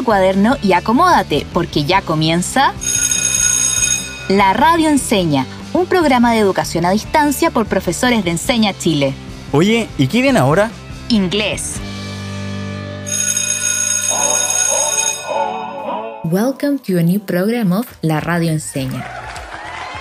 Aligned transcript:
tu 0.00 0.04
cuaderno 0.04 0.56
y 0.62 0.72
acomódate, 0.72 1.46
porque 1.52 1.84
ya 1.84 2.00
comienza 2.00 2.72
La 4.30 4.54
Radio 4.54 4.88
Enseña, 4.88 5.44
un 5.74 5.84
programa 5.84 6.32
de 6.32 6.38
educación 6.38 6.86
a 6.86 6.90
distancia 6.90 7.50
por 7.50 7.66
profesores 7.66 8.24
de 8.24 8.30
Enseña 8.30 8.72
Chile. 8.72 9.12
Oye, 9.52 9.88
¿y 9.98 10.06
qué 10.06 10.22
viene 10.22 10.38
ahora? 10.38 10.70
Inglés. 11.10 11.74
Welcome 16.24 16.78
to 16.86 16.98
a 16.98 17.02
new 17.02 17.20
program 17.20 17.72
of 17.72 17.86
La 18.00 18.20
Radio 18.20 18.52
Enseña. 18.52 19.06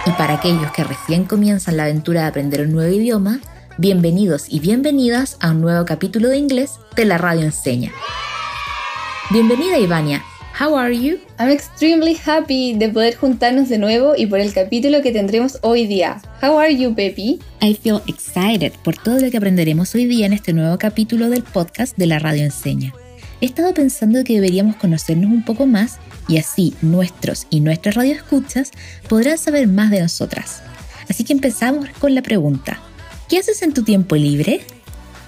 Y 0.06 0.12
para 0.12 0.36
aquellos 0.36 0.72
que 0.72 0.86
recién 0.86 1.26
comienzan 1.26 1.76
la 1.76 1.84
aventura 1.84 2.22
de 2.22 2.28
aprender 2.28 2.62
un 2.62 2.72
nuevo 2.72 2.94
idioma, 2.94 3.42
bienvenidos 3.78 4.46
y 4.48 4.62
bienvenidas 4.62 5.36
a 5.42 5.50
un 5.52 5.60
nuevo 5.60 5.84
capítulo 5.84 6.30
de 6.30 6.38
inglés 6.38 6.80
de 6.96 7.04
La 7.04 7.18
Radio 7.18 7.44
Enseña. 7.44 7.92
Bienvenida 9.32 9.78
Ivania. 9.78 10.24
How 10.60 10.76
are 10.76 10.92
you? 10.92 11.20
I'm 11.38 11.52
extremely 11.52 12.18
happy 12.26 12.74
de 12.74 12.90
poder 12.90 13.16
juntarnos 13.16 13.70
de 13.70 13.78
nuevo 13.78 14.16
y 14.18 14.26
por 14.26 14.40
el 14.40 14.52
capítulo 14.52 15.04
que 15.04 15.12
tendremos 15.12 15.60
hoy 15.62 15.86
día. 15.86 16.20
How 16.42 16.58
are 16.58 16.76
you, 16.76 16.96
Pepi? 16.96 17.40
I 17.62 17.76
feel 17.76 18.02
excited 18.08 18.74
por 18.84 18.98
todo 18.98 19.20
lo 19.20 19.30
que 19.30 19.38
aprenderemos 19.38 19.94
hoy 19.94 20.06
día 20.06 20.26
en 20.26 20.34
este 20.34 20.52
nuevo 20.52 20.80
capítulo 20.80 21.30
del 21.30 21.44
podcast 21.44 21.96
de 21.96 22.08
la 22.08 22.18
Radio 22.18 22.44
Enseña. 22.44 22.92
He 23.40 23.46
estado 23.46 23.72
pensando 23.76 24.24
que 24.24 24.34
deberíamos 24.34 24.78
conocernos 24.78 25.30
un 25.30 25.46
poco 25.46 25.68
más 25.68 26.00
y 26.28 26.40
así 26.40 26.74
nuestros 26.82 27.46
y 27.52 27.60
nuestras 27.60 27.94
radioescuchas 27.94 28.72
podrán 29.08 29.38
saber 29.38 29.68
más 29.68 29.92
de 29.92 30.02
nosotras. 30.02 30.64
Así 31.08 31.24
que 31.24 31.34
empezamos 31.34 31.88
con 32.00 32.16
la 32.16 32.24
pregunta. 32.24 32.82
¿Qué 33.30 33.38
haces 33.38 33.62
en 33.62 33.76
tu 33.76 33.84
tiempo 33.84 34.16
libre? 34.16 34.62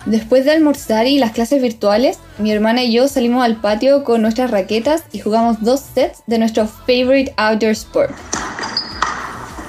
Después 0.05 0.45
de 0.45 0.51
almorzar 0.51 1.05
y 1.05 1.19
las 1.19 1.31
clases 1.31 1.61
virtuales, 1.61 2.17
mi 2.39 2.51
hermana 2.51 2.83
y 2.83 2.91
yo 2.91 3.07
salimos 3.07 3.43
al 3.43 3.57
patio 3.57 4.03
con 4.03 4.21
nuestras 4.21 4.49
raquetas 4.49 5.03
y 5.11 5.19
jugamos 5.19 5.61
dos 5.61 5.81
sets 5.81 6.23
de 6.25 6.39
nuestro 6.39 6.67
favorite 6.67 7.33
outdoor 7.37 7.71
sport. 7.71 8.11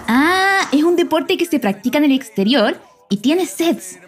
Ah, 0.09 0.69
es 0.73 0.83
un 0.85 0.97
deporte 0.97 1.37
que 1.37 1.45
se 1.45 1.61
practica 1.61 1.99
en 1.99 2.05
el 2.05 2.13
exterior 2.13 2.81
y 3.11 3.19
tiene 3.19 3.45
sets. 3.45 3.99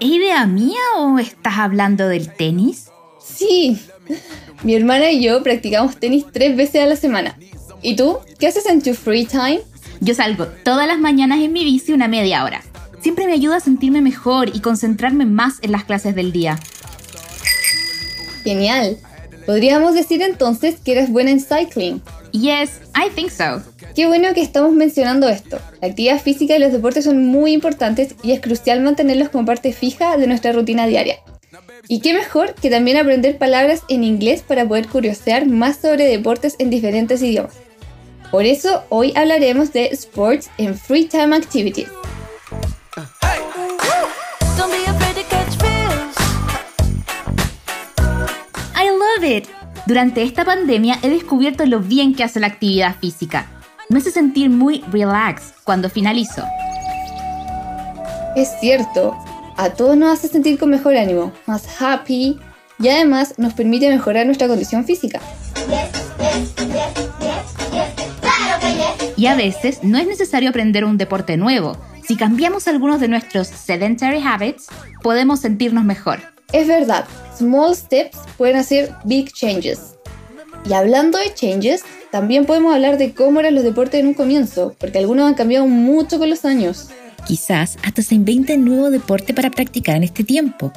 ¿Es 0.00 0.08
idea 0.08 0.46
mía 0.46 0.80
o 0.98 1.18
estás 1.18 1.58
hablando 1.58 2.08
del 2.08 2.34
tenis? 2.34 2.90
Sí, 3.18 3.80
mi 4.62 4.74
hermana 4.74 5.10
y 5.10 5.22
yo 5.22 5.42
practicamos 5.42 5.96
tenis 5.96 6.26
tres 6.30 6.56
veces 6.56 6.82
a 6.82 6.86
la 6.86 6.96
semana. 6.96 7.38
¿Y 7.80 7.96
tú? 7.96 8.18
¿Qué 8.38 8.46
haces 8.46 8.66
en 8.66 8.82
tu 8.82 8.92
free 8.92 9.24
time? 9.24 9.60
Yo 10.00 10.14
salgo 10.14 10.46
todas 10.46 10.86
las 10.86 10.98
mañanas 10.98 11.40
en 11.40 11.52
mi 11.52 11.64
bici 11.64 11.92
una 11.92 12.08
media 12.08 12.44
hora. 12.44 12.62
Siempre 13.00 13.26
me 13.26 13.32
ayuda 13.32 13.56
a 13.56 13.60
sentirme 13.60 14.02
mejor 14.02 14.54
y 14.54 14.60
concentrarme 14.60 15.24
más 15.24 15.58
en 15.62 15.72
las 15.72 15.84
clases 15.84 16.14
del 16.14 16.32
día. 16.32 16.58
Genial. 18.44 18.98
Podríamos 19.46 19.94
decir 19.94 20.22
entonces 20.22 20.76
que 20.84 20.92
eres 20.92 21.10
buena 21.10 21.30
en 21.30 21.40
cycling. 21.40 22.02
Yes, 22.32 22.80
I 22.94 23.10
think 23.14 23.30
so. 23.30 23.62
Qué 23.94 24.06
bueno 24.06 24.32
que 24.34 24.42
estamos 24.42 24.72
mencionando 24.72 25.28
esto. 25.28 25.58
La 25.80 25.88
actividad 25.88 26.20
física 26.20 26.54
y 26.56 26.60
los 26.60 26.72
deportes 26.72 27.04
son 27.04 27.26
muy 27.26 27.52
importantes 27.52 28.14
y 28.22 28.32
es 28.32 28.40
crucial 28.40 28.80
mantenerlos 28.82 29.30
como 29.30 29.46
parte 29.46 29.72
fija 29.72 30.16
de 30.16 30.26
nuestra 30.26 30.52
rutina 30.52 30.86
diaria. 30.86 31.16
Y 31.88 32.00
qué 32.00 32.14
mejor 32.14 32.54
que 32.54 32.70
también 32.70 32.98
aprender 32.98 33.38
palabras 33.38 33.82
en 33.88 34.04
inglés 34.04 34.44
para 34.46 34.68
poder 34.68 34.86
curiosear 34.86 35.46
más 35.46 35.78
sobre 35.78 36.04
deportes 36.04 36.54
en 36.58 36.70
diferentes 36.70 37.22
idiomas. 37.22 37.54
Por 38.30 38.44
eso 38.44 38.84
hoy 38.90 39.12
hablaremos 39.16 39.72
de 39.72 39.86
sports 39.86 40.50
en 40.56 40.76
free 40.76 41.06
time 41.06 41.34
activities. 41.34 41.88
I 48.74 48.88
love 48.88 49.24
it. 49.24 49.48
Durante 49.86 50.22
esta 50.22 50.44
pandemia 50.44 50.98
he 51.02 51.08
descubierto 51.08 51.66
lo 51.66 51.80
bien 51.80 52.14
que 52.14 52.24
hace 52.24 52.40
la 52.40 52.46
actividad 52.46 52.96
física. 52.96 53.46
Me 53.88 53.98
hace 53.98 54.10
sentir 54.10 54.50
muy 54.50 54.84
relax 54.92 55.52
cuando 55.64 55.90
finalizo. 55.90 56.44
Es 58.36 58.48
cierto, 58.60 59.16
a 59.56 59.70
todos 59.70 59.96
nos 59.96 60.12
hace 60.12 60.28
sentir 60.28 60.58
con 60.58 60.70
mejor 60.70 60.96
ánimo, 60.96 61.32
más 61.46 61.64
happy 61.80 62.38
y 62.78 62.88
además 62.88 63.34
nos 63.36 63.52
permite 63.54 63.88
mejorar 63.88 64.26
nuestra 64.26 64.46
condición 64.46 64.84
física. 64.84 65.20
Y 69.16 69.26
a 69.26 69.34
veces 69.34 69.82
no 69.82 69.98
es 69.98 70.06
necesario 70.06 70.50
aprender 70.50 70.84
un 70.84 70.96
deporte 70.96 71.36
nuevo. 71.36 71.76
Si 72.10 72.16
cambiamos 72.16 72.66
algunos 72.66 72.98
de 72.98 73.06
nuestros 73.06 73.46
sedentary 73.46 74.20
habits, 74.20 74.66
podemos 75.00 75.38
sentirnos 75.38 75.84
mejor. 75.84 76.18
Es 76.52 76.66
verdad, 76.66 77.04
small 77.38 77.72
steps 77.76 78.18
pueden 78.36 78.56
hacer 78.56 78.92
big 79.04 79.32
changes. 79.32 79.94
Y 80.68 80.72
hablando 80.72 81.18
de 81.18 81.32
changes, 81.32 81.84
también 82.10 82.46
podemos 82.46 82.74
hablar 82.74 82.98
de 82.98 83.14
cómo 83.14 83.38
eran 83.38 83.54
los 83.54 83.62
deportes 83.62 84.00
en 84.00 84.08
un 84.08 84.14
comienzo, 84.14 84.74
porque 84.80 84.98
algunos 84.98 85.28
han 85.28 85.34
cambiado 85.34 85.68
mucho 85.68 86.18
con 86.18 86.28
los 86.28 86.44
años. 86.44 86.88
Quizás 87.28 87.78
hasta 87.84 88.02
se 88.02 88.16
invente 88.16 88.56
un 88.56 88.64
nuevo 88.64 88.90
deporte 88.90 89.32
para 89.32 89.52
practicar 89.52 89.94
en 89.94 90.02
este 90.02 90.24
tiempo, 90.24 90.72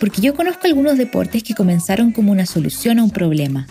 porque 0.00 0.22
yo 0.22 0.34
conozco 0.34 0.68
algunos 0.68 0.96
deportes 0.96 1.42
que 1.42 1.54
comenzaron 1.54 2.12
como 2.12 2.32
una 2.32 2.46
solución 2.46 2.98
a 2.98 3.04
un 3.04 3.10
problema. 3.10 3.66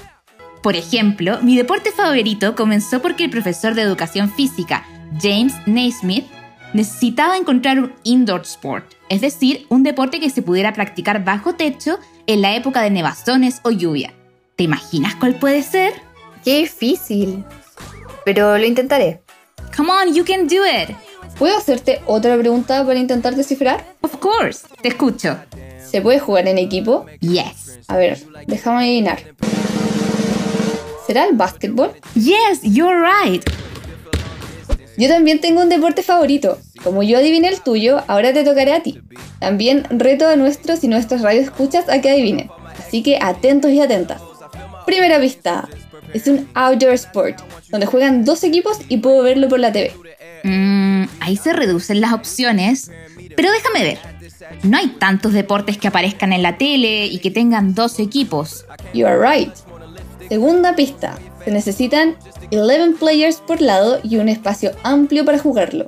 Por 0.61 0.75
ejemplo, 0.75 1.39
mi 1.41 1.57
deporte 1.57 1.91
favorito 1.91 2.55
comenzó 2.55 3.01
porque 3.01 3.23
el 3.23 3.31
profesor 3.31 3.73
de 3.73 3.81
educación 3.81 4.31
física, 4.31 4.85
James 5.19 5.55
Naismith, 5.65 6.25
necesitaba 6.73 7.37
encontrar 7.37 7.79
un 7.79 7.93
indoor 8.03 8.41
sport, 8.41 8.85
es 9.09 9.21
decir, 9.21 9.65
un 9.69 9.83
deporte 9.83 10.19
que 10.19 10.29
se 10.29 10.41
pudiera 10.41 10.73
practicar 10.73 11.23
bajo 11.23 11.55
techo 11.55 11.99
en 12.25 12.41
la 12.41 12.55
época 12.55 12.81
de 12.81 12.91
nevazones 12.91 13.59
o 13.63 13.71
lluvia. 13.71 14.13
¿Te 14.55 14.63
imaginas 14.63 15.15
cuál 15.15 15.35
puede 15.35 15.63
ser? 15.63 15.93
Qué 16.43 16.59
difícil. 16.59 17.43
Pero 18.25 18.57
lo 18.57 18.65
intentaré. 18.65 19.21
Come 19.75 19.91
on, 19.91 20.13
you 20.13 20.25
can 20.25 20.47
do 20.47 20.65
it. 20.65 20.95
¿Puedo 21.37 21.57
hacerte 21.57 22.01
otra 22.07 22.37
pregunta 22.37 22.83
para 22.85 22.97
intentar 22.97 23.35
descifrar? 23.35 23.95
Of 24.01 24.17
course, 24.17 24.67
te 24.81 24.89
escucho. 24.89 25.37
¿Se 25.89 26.01
puede 26.01 26.19
jugar 26.19 26.47
en 26.47 26.57
equipo? 26.57 27.05
Yes. 27.21 27.79
A 27.87 27.95
ver, 27.95 28.19
déjame 28.47 28.79
adivinar. 28.79 29.19
¿Será 31.05 31.25
el 31.25 31.35
básquetbol? 31.35 31.93
Yes, 32.15 32.61
you're 32.63 32.99
right. 32.99 33.43
Yo 34.97 35.07
también 35.07 35.39
tengo 35.39 35.61
un 35.61 35.69
deporte 35.69 36.01
favorito. 36.01 36.57
Como 36.83 37.03
yo 37.03 37.17
adiviné 37.17 37.49
el 37.49 37.61
tuyo, 37.61 38.03
ahora 38.07 38.33
te 38.33 38.43
tocaré 38.43 38.73
a 38.73 38.81
ti. 38.81 38.99
También 39.39 39.85
reto 39.89 40.27
a 40.27 40.35
nuestros 40.35 40.83
y 40.83 40.87
nuestras 40.87 41.21
radioescuchas 41.21 41.87
a 41.87 42.01
que 42.01 42.09
adivinen. 42.09 42.49
Así 42.79 43.03
que 43.03 43.19
atentos 43.21 43.71
y 43.71 43.79
atentas. 43.79 44.21
Primera 44.85 45.19
pista. 45.19 45.69
Es 46.13 46.27
un 46.27 46.47
outdoor 46.53 46.93
sport, 46.93 47.39
donde 47.69 47.85
juegan 47.85 48.25
dos 48.25 48.43
equipos 48.43 48.79
y 48.87 48.97
puedo 48.97 49.21
verlo 49.21 49.49
por 49.49 49.59
la 49.59 49.71
TV. 49.71 49.93
Mm, 50.43 51.03
ahí 51.19 51.35
se 51.35 51.53
reducen 51.53 52.01
las 52.01 52.13
opciones. 52.13 52.89
Pero 53.35 53.51
déjame 53.51 53.83
ver. 53.83 53.99
No 54.63 54.77
hay 54.77 54.87
tantos 54.87 55.33
deportes 55.33 55.77
que 55.77 55.89
aparezcan 55.89 56.33
en 56.33 56.41
la 56.41 56.57
tele 56.57 57.05
y 57.05 57.19
que 57.19 57.29
tengan 57.29 57.75
dos 57.75 57.99
equipos. 57.99 58.65
You 58.93 59.05
are 59.05 59.19
right. 59.19 59.53
Segunda 60.29 60.75
pista. 60.75 61.17
Se 61.47 61.53
necesitan 61.53 62.17
11 62.51 62.97
players 62.99 63.37
por 63.37 63.61
lado 63.61 64.01
y 64.03 64.17
un 64.17 64.27
espacio 64.27 64.73
amplio 64.83 65.23
para 65.23 65.39
jugarlo. 65.39 65.87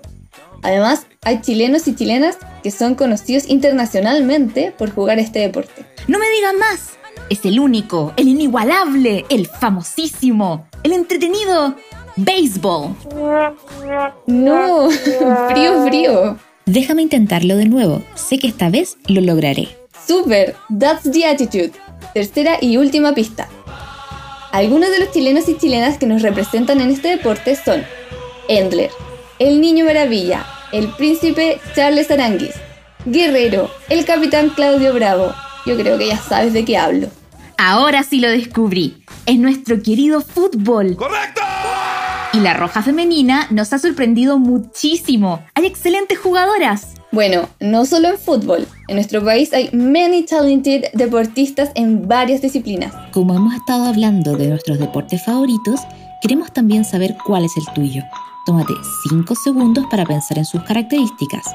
Además, 0.62 1.06
hay 1.22 1.42
chilenos 1.42 1.86
y 1.90 1.96
chilenas 1.96 2.38
que 2.64 2.72
son 2.72 2.96
conocidos 2.96 3.50
internacionalmente 3.50 4.74
por 4.78 4.90
jugar 4.90 5.20
este 5.20 5.40
deporte. 5.40 5.86
No 6.08 6.18
me 6.18 6.30
digan 6.30 6.58
más. 6.60 6.92
Es 7.30 7.44
el 7.44 7.60
único, 7.60 8.14
el 8.16 8.30
inigualable, 8.30 9.26
el 9.28 9.48
famosísimo, 9.48 10.66
el 10.84 10.94
entretenido 10.94 11.76
béisbol. 12.16 12.96
No, 14.28 14.90
frío, 15.50 15.84
frío. 15.86 16.40
Déjame 16.68 17.02
intentarlo 17.02 17.58
de 17.58 17.66
nuevo. 17.66 18.02
Sé 18.16 18.40
que 18.40 18.48
esta 18.48 18.70
vez 18.70 18.96
lo 19.08 19.20
lograré. 19.20 19.68
Super, 20.08 20.56
that's 20.80 21.12
the 21.12 21.26
attitude. 21.26 21.74
Tercera 22.14 22.60
y 22.62 22.78
última 22.78 23.14
pista. 23.14 23.50
Algunos 24.52 24.90
de 24.90 25.00
los 25.00 25.12
chilenos 25.12 25.48
y 25.48 25.58
chilenas 25.58 26.00
que 26.00 26.08
nos 26.08 26.24
representan 26.24 26.82
en 26.82 26.90
este 26.90 27.10
deporte 27.10 27.56
son 27.56 27.84
Endler, 28.48 28.90
el 29.38 29.62
Niño 29.62 29.86
Maravilla, 29.86 30.44
el 30.72 30.88
Príncipe 30.96 31.62
Charles 31.76 32.10
Aranguis, 32.10 32.56
Guerrero, 33.06 33.70
el 33.90 34.06
Capitán 34.06 34.50
Claudio 34.50 34.92
Bravo. 34.94 35.34
Yo 35.68 35.78
creo 35.78 36.00
que 36.00 36.08
ya 36.08 36.18
sabes 36.18 36.54
de 36.54 36.66
qué 36.66 36.78
hablo. 36.78 37.10
Ahora 37.58 38.02
sí 38.02 38.20
lo 38.20 38.30
descubrí. 38.30 39.04
Es 39.28 39.38
nuestro 39.38 39.84
querido 39.84 40.22
fútbol. 40.22 40.96
¡Correcto! 40.96 41.42
Y 42.34 42.40
la 42.40 42.56
roja 42.56 42.82
femenina 42.82 43.48
nos 43.52 43.72
ha 43.74 43.80
sorprendido 43.80 44.40
muchísimo. 44.40 45.46
Hay 45.54 45.68
excelentes 45.68 46.18
jugadoras. 46.18 46.96
Bueno, 47.12 47.50
no 47.60 47.86
solo 47.86 48.10
en 48.10 48.20
fútbol. 48.20 48.68
En 48.88 48.96
nuestro 48.96 49.24
país 49.26 49.52
hay 49.52 49.70
many 49.72 50.24
talented 50.24 50.92
deportistas 50.94 51.72
en 51.74 52.08
varias 52.08 52.42
disciplinas. 52.42 52.94
Como 53.12 53.34
hemos 53.34 53.56
estado 53.56 53.86
hablando 53.86 54.38
de 54.38 54.48
nuestros 54.48 54.78
deportes 54.78 55.26
favoritos, 55.26 55.80
queremos 56.22 56.54
también 56.54 56.86
saber 56.86 57.16
cuál 57.26 57.46
es 57.46 57.58
el 57.58 57.66
tuyo. 57.74 58.04
Tómate 58.46 58.74
5 59.10 59.36
segundos 59.36 59.86
para 59.90 60.06
pensar 60.06 60.38
en 60.38 60.46
sus 60.46 60.62
características. 60.64 61.46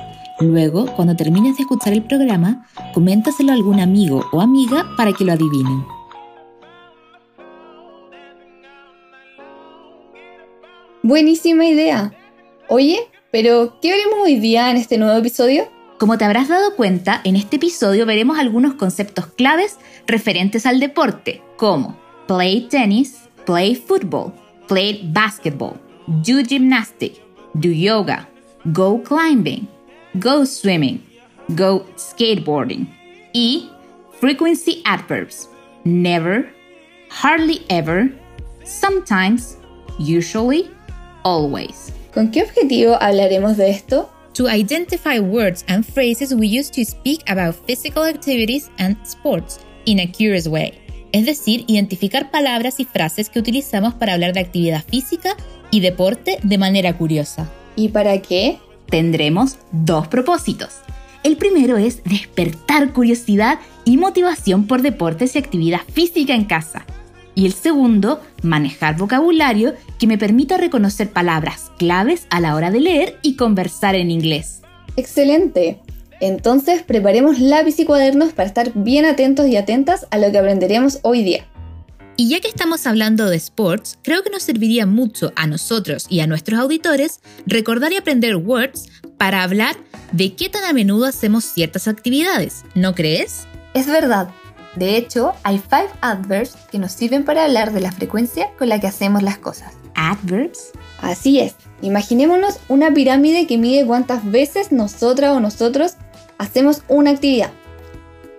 Luego, 0.41 0.87
cuando 0.97 1.15
termines 1.15 1.57
de 1.57 1.63
escuchar 1.63 1.93
el 1.93 2.03
programa, 2.03 2.67
coméntaselo 2.93 3.53
a 3.53 3.55
algún 3.55 3.79
amigo 3.79 4.25
o 4.33 4.41
amiga 4.41 4.85
para 4.97 5.13
que 5.13 5.25
lo 5.25 5.33
adivinen. 5.33 5.85
Buenísima 11.05 11.67
idea. 11.67 12.13
Oye, 12.69 12.99
pero 13.35 13.81
¿qué 13.83 13.91
veremos 13.91 14.21
hoy 14.23 14.39
día 14.39 14.71
en 14.71 14.77
este 14.77 14.97
nuevo 14.97 15.19
episodio? 15.19 15.69
Como 15.99 16.17
te 16.17 16.25
habrás 16.25 16.47
dado 16.47 16.77
cuenta, 16.77 17.21
en 17.25 17.35
este 17.35 17.57
episodio 17.57 18.07
veremos 18.07 18.39
algunos 18.39 18.75
conceptos 18.75 19.27
claves 19.27 19.77
referentes 20.07 20.67
al 20.67 20.79
deporte, 20.79 21.43
como 21.57 21.99
play 22.29 22.69
tennis, 22.71 23.23
play 23.45 23.75
football, 23.75 24.33
play 24.69 25.11
basketball, 25.13 25.73
do 26.07 26.45
gymnastics, 26.49 27.19
do 27.55 27.71
yoga, 27.71 28.29
go 28.67 29.03
climbing, 29.03 29.67
go 30.15 30.47
swimming, 30.47 31.05
go 31.57 31.87
skateboarding 31.97 32.87
y 33.33 33.69
frequency 34.21 34.81
adverbs, 34.85 35.49
never, 35.83 36.55
hardly 37.11 37.67
ever, 37.69 38.13
sometimes, 38.65 39.59
usually, 39.99 40.71
always. 41.25 41.91
¿Con 42.15 42.31
qué 42.31 42.43
objetivo 42.45 42.97
hablaremos 43.01 43.57
de 43.57 43.71
esto? 43.71 44.09
To 44.35 44.49
identify 44.49 45.19
words 45.19 45.65
and 45.67 45.85
phrases 45.85 46.33
we 46.33 46.47
use 46.47 46.71
to 46.71 46.85
speak 46.85 47.29
about 47.29 47.57
physical 47.67 48.05
activities 48.05 48.71
and 48.79 48.97
sports 49.05 49.59
in 49.85 49.99
a 49.99 50.07
curious 50.07 50.47
way. 50.47 50.75
Es 51.11 51.27
decir, 51.27 51.65
identificar 51.67 52.31
palabras 52.31 52.79
y 52.79 52.85
frases 52.85 53.29
que 53.29 53.41
utilizamos 53.41 53.95
para 53.95 54.13
hablar 54.13 54.33
de 54.33 54.41
actividad 54.41 54.85
física 54.85 55.37
y 55.73 55.81
deporte 55.81 56.39
de 56.45 56.57
manera 56.57 56.97
curiosa. 56.97 57.51
¿Y 57.75 57.89
para 57.89 58.23
qué? 58.23 58.59
Tendremos 58.89 59.59
dos 59.73 60.07
propósitos. 60.07 60.83
El 61.25 61.37
primero 61.37 61.79
es 61.79 62.05
despertar 62.05 62.93
curiosidad 62.93 63.59
y 63.85 63.97
motivación 63.97 64.69
por 64.69 64.83
deportes 64.83 65.35
y 65.35 65.39
actividad 65.39 65.81
física 65.93 66.33
en 66.35 66.45
casa. 66.45 66.87
Y 67.35 67.47
el 67.47 67.53
segundo, 67.53 68.21
manejar 68.43 68.97
vocabulario 68.97 69.75
que 69.99 70.07
me 70.07 70.19
permita 70.19 70.57
reconocer 70.57 71.11
palabras 71.11 71.73
claves 71.79 72.27
a 72.31 72.41
la 72.41 72.55
hora 72.55 72.71
de 72.71 72.81
leer 72.81 73.19
y 73.23 73.37
conversar 73.37 73.95
en 73.95 74.11
inglés. 74.11 74.61
Excelente. 74.97 75.81
Entonces 76.21 76.83
preparemos 76.83 77.41
lápiz 77.41 77.79
y 77.81 77.85
cuadernos 77.85 78.33
para 78.33 78.49
estar 78.49 78.73
bien 78.75 79.05
atentos 79.05 79.49
y 79.49 79.57
atentas 79.57 80.07
a 80.11 80.19
lo 80.19 80.31
que 80.31 80.39
aprenderemos 80.39 81.01
hoy 81.03 81.25
día. 81.25 81.45
Y 82.17 82.29
ya 82.29 82.41
que 82.41 82.47
estamos 82.47 82.87
hablando 82.87 83.29
de 83.29 83.37
sports, 83.37 83.99
creo 84.03 84.23
que 84.23 84.31
nos 84.31 84.45
serviría 84.45 84.87
mucho 84.87 85.33
a 85.35 85.49
nosotros 85.49 86.07
y 86.09 86.21
a 86.21 86.29
nuestros 86.29 86.61
auditores 86.61 87.21
recordar 87.45 87.93
y 87.93 87.97
aprender 87.97 88.37
words 88.37 88.89
para 89.19 89.43
hablar 89.43 89.75
de 90.13 90.35
qué 90.35 90.49
tan 90.49 90.63
a 90.65 90.73
menudo 90.73 91.07
hacemos 91.07 91.45
ciertas 91.45 91.89
actividades, 91.89 92.65
¿no 92.77 92.95
crees? 92.95 93.49
Es 93.75 93.89
verdad. 93.89 94.29
De 94.77 94.97
hecho, 94.97 95.33
hay 95.43 95.59
five 95.59 95.89
adverbs 96.01 96.57
que 96.71 96.79
nos 96.79 96.93
sirven 96.93 97.25
para 97.25 97.45
hablar 97.45 97.73
de 97.73 97.81
la 97.81 97.93
frecuencia 97.93 98.51
con 98.59 98.69
la 98.69 98.81
que 98.81 98.87
hacemos 98.87 99.23
las 99.23 99.39
cosas. 99.39 99.73
Adverbs. 99.95 100.73
Así 101.01 101.39
es. 101.41 101.55
Imaginémonos 101.81 102.59
una 102.69 102.93
pirámide 102.93 103.47
que 103.47 103.59
mide 103.59 103.87
cuántas 103.87 104.29
veces 104.29 104.73
nosotras 104.73 105.33
o 105.33 105.41
nosotros 105.41 105.95
hacemos 106.39 106.83
una 106.89 107.11
actividad. 107.11 107.51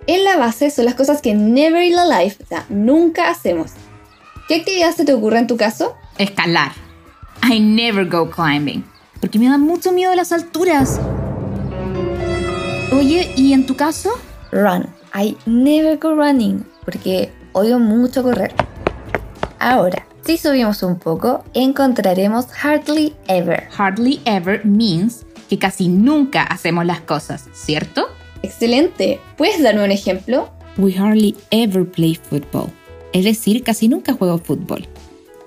En 0.06 0.24
la 0.24 0.36
base 0.36 0.70
son 0.70 0.84
las 0.84 0.94
cosas 0.94 1.22
que 1.22 1.34
never 1.34 1.82
in 1.82 1.96
the 1.96 2.22
life, 2.22 2.42
o 2.42 2.46
sea, 2.46 2.64
nunca 2.68 3.30
hacemos. 3.30 3.72
¿Qué 4.48 4.56
actividad 4.56 4.94
se 4.94 5.04
te 5.04 5.12
ocurre 5.12 5.38
en 5.38 5.46
tu 5.46 5.56
caso? 5.56 5.96
Escalar. 6.18 6.72
I 7.42 7.58
never 7.60 8.04
go 8.04 8.30
climbing. 8.30 8.84
Porque 9.20 9.38
me 9.38 9.48
da 9.48 9.58
mucho 9.58 9.92
miedo 9.92 10.14
las 10.14 10.30
alturas. 10.30 11.00
Oye, 12.92 13.32
¿y 13.36 13.52
en 13.52 13.66
tu 13.66 13.76
caso? 13.76 14.10
Run. 14.52 14.95
I 15.18 15.34
never 15.46 15.96
go 15.96 16.14
running, 16.14 16.66
porque 16.84 17.30
odio 17.52 17.78
mucho 17.78 18.22
correr. 18.22 18.52
Ahora, 19.58 20.06
si 20.26 20.36
subimos 20.36 20.82
un 20.82 20.98
poco, 20.98 21.42
encontraremos 21.54 22.48
hardly 22.52 23.14
ever. 23.26 23.66
Hardly 23.74 24.20
ever 24.26 24.62
means 24.66 25.24
que 25.48 25.58
casi 25.58 25.88
nunca 25.88 26.42
hacemos 26.42 26.84
las 26.84 27.00
cosas, 27.00 27.46
¿cierto? 27.54 28.08
Excelente. 28.42 29.18
¿Puedes 29.38 29.62
darme 29.62 29.84
un 29.84 29.90
ejemplo? 29.90 30.50
We 30.76 30.92
hardly 30.92 31.34
ever 31.50 31.90
play 31.90 32.16
football. 32.16 32.70
Es 33.14 33.24
decir, 33.24 33.62
casi 33.62 33.88
nunca 33.88 34.12
juego 34.12 34.36
fútbol. 34.36 34.86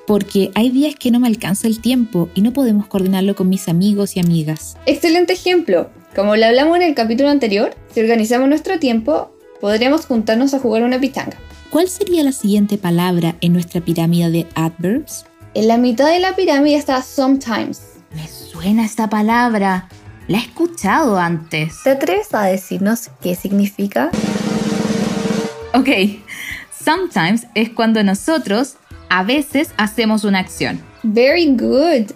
Porque 0.08 0.50
hay 0.56 0.72
días 0.72 0.96
que 0.96 1.12
no 1.12 1.20
me 1.20 1.28
alcanza 1.28 1.68
el 1.68 1.80
tiempo 1.80 2.28
y 2.34 2.42
no 2.42 2.54
podemos 2.54 2.88
coordinarlo 2.88 3.36
con 3.36 3.50
mis 3.50 3.70
amigos 3.70 4.18
y 4.18 4.20
amigas. 4.20 4.78
Excelente 4.88 5.34
ejemplo. 5.34 5.92
Como 6.16 6.36
lo 6.36 6.48
hablamos 6.48 6.78
en 6.78 6.82
el 6.82 6.96
capítulo 6.96 7.30
anterior, 7.30 7.76
si 7.94 8.00
organizamos 8.00 8.50
nuestro 8.50 8.80
tiempo, 8.80 9.30
podríamos 9.60 10.06
juntarnos 10.06 10.54
a 10.54 10.60
jugar 10.60 10.84
una 10.84 11.00
pichanga. 11.00 11.38
¿Cuál 11.70 11.88
sería 11.88 12.24
la 12.24 12.32
siguiente 12.32 12.78
palabra 12.78 13.36
en 13.42 13.54
nuestra 13.54 13.82
pirámide 13.82 14.32
de 14.32 14.48
adverbs? 14.56 15.26
En 15.54 15.68
la 15.68 15.78
mitad 15.78 16.08
de 16.10 16.20
la 16.20 16.36
pirámide 16.36 16.76
está 16.76 17.02
sometimes. 17.02 17.82
Me 18.16 18.28
suena 18.28 18.86
esta 18.86 19.10
palabra. 19.10 19.88
La 20.28 20.38
he 20.38 20.42
escuchado 20.42 21.18
antes. 21.18 21.76
¿Te 21.84 21.92
atreves 21.92 22.34
a 22.34 22.44
decirnos 22.44 23.10
qué 23.22 23.36
significa? 23.36 24.10
Ok, 25.74 25.90
sometimes 26.84 27.48
es 27.54 27.70
cuando 27.70 28.04
nosotros 28.04 28.76
a 29.10 29.24
veces 29.24 29.70
hacemos 29.78 30.24
una 30.24 30.40
acción. 30.40 30.82
Very 31.04 31.56
good. 31.56 32.12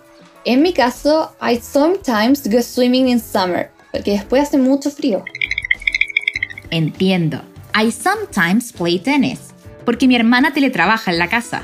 En 0.45 0.61
mi 0.61 0.73
caso, 0.73 1.35
I 1.41 1.59
sometimes 1.59 2.47
go 2.49 2.61
swimming 2.61 3.07
in 3.07 3.19
summer, 3.19 3.71
porque 3.91 4.11
después 4.11 4.43
hace 4.43 4.57
mucho 4.57 4.91
frío. 4.91 5.23
Entiendo. 6.73 7.39
I 7.75 7.91
sometimes 7.91 8.73
play 8.73 8.97
tennis, 8.97 9.39
porque 9.85 10.07
mi 10.07 10.15
hermana 10.15 10.53
teletrabaja 10.53 11.11
en 11.11 11.19
la 11.19 11.29
casa. 11.29 11.61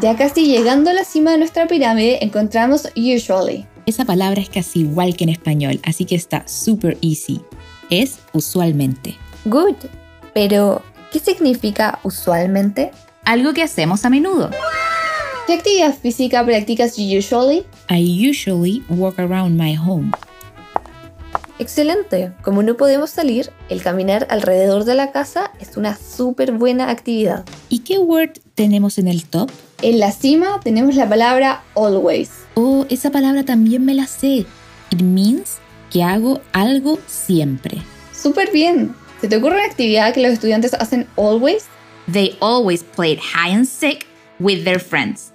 Ya 0.00 0.14
casi 0.16 0.46
llegando 0.46 0.90
a 0.90 0.92
la 0.92 1.02
cima 1.02 1.32
de 1.32 1.38
nuestra 1.38 1.66
pirámide, 1.66 2.24
encontramos 2.24 2.86
usually. 2.94 3.66
Esa 3.86 4.04
palabra 4.04 4.40
es 4.40 4.50
casi 4.50 4.82
igual 4.82 5.16
que 5.16 5.24
en 5.24 5.30
español, 5.30 5.80
así 5.82 6.04
que 6.04 6.14
está 6.14 6.46
super 6.46 6.96
easy. 7.02 7.40
Es 7.90 8.20
usualmente. 8.32 9.16
Good. 9.46 9.74
Pero, 10.32 10.82
¿qué 11.10 11.18
significa 11.18 11.98
usualmente? 12.04 12.92
Algo 13.24 13.52
que 13.52 13.64
hacemos 13.64 14.04
a 14.04 14.10
menudo. 14.10 14.50
¿Qué 15.48 15.54
actividad 15.54 15.98
física 15.98 16.44
practicas 16.44 16.96
usually? 16.96 17.64
I 17.88 18.30
usually 18.30 18.84
walk 18.88 19.18
around 19.18 19.60
my 19.60 19.74
home. 19.74 20.12
Excelente. 21.60 22.32
Como 22.40 22.62
no 22.62 22.78
podemos 22.78 23.10
salir, 23.10 23.50
el 23.68 23.82
caminar 23.82 24.26
alrededor 24.30 24.84
de 24.84 24.94
la 24.94 25.12
casa 25.12 25.52
es 25.60 25.76
una 25.76 25.94
súper 25.94 26.52
buena 26.52 26.88
actividad. 26.88 27.44
¿Y 27.68 27.80
qué 27.80 27.98
word 27.98 28.30
tenemos 28.54 28.96
en 28.96 29.08
el 29.08 29.26
top? 29.26 29.50
En 29.82 29.98
la 30.00 30.10
cima 30.10 30.58
tenemos 30.64 30.94
la 30.94 31.06
palabra 31.06 31.62
always. 31.76 32.30
Oh, 32.54 32.86
esa 32.88 33.10
palabra 33.10 33.44
también 33.44 33.84
me 33.84 33.92
la 33.92 34.06
sé. 34.06 34.46
It 34.90 35.02
means 35.02 35.58
que 35.90 36.02
hago 36.02 36.40
algo 36.52 36.98
siempre. 37.06 37.82
Súper 38.10 38.50
bien. 38.52 38.94
¿Se 39.20 39.28
te 39.28 39.36
ocurre 39.36 39.56
una 39.56 39.66
actividad 39.66 40.14
que 40.14 40.22
los 40.22 40.32
estudiantes 40.32 40.72
hacen 40.72 41.06
always? 41.18 41.66
They 42.10 42.38
always 42.40 42.82
played 42.82 43.18
hide 43.18 43.54
and 43.54 43.66
seek 43.66 44.06
with 44.38 44.64
their 44.64 44.80
friends. 44.80 45.34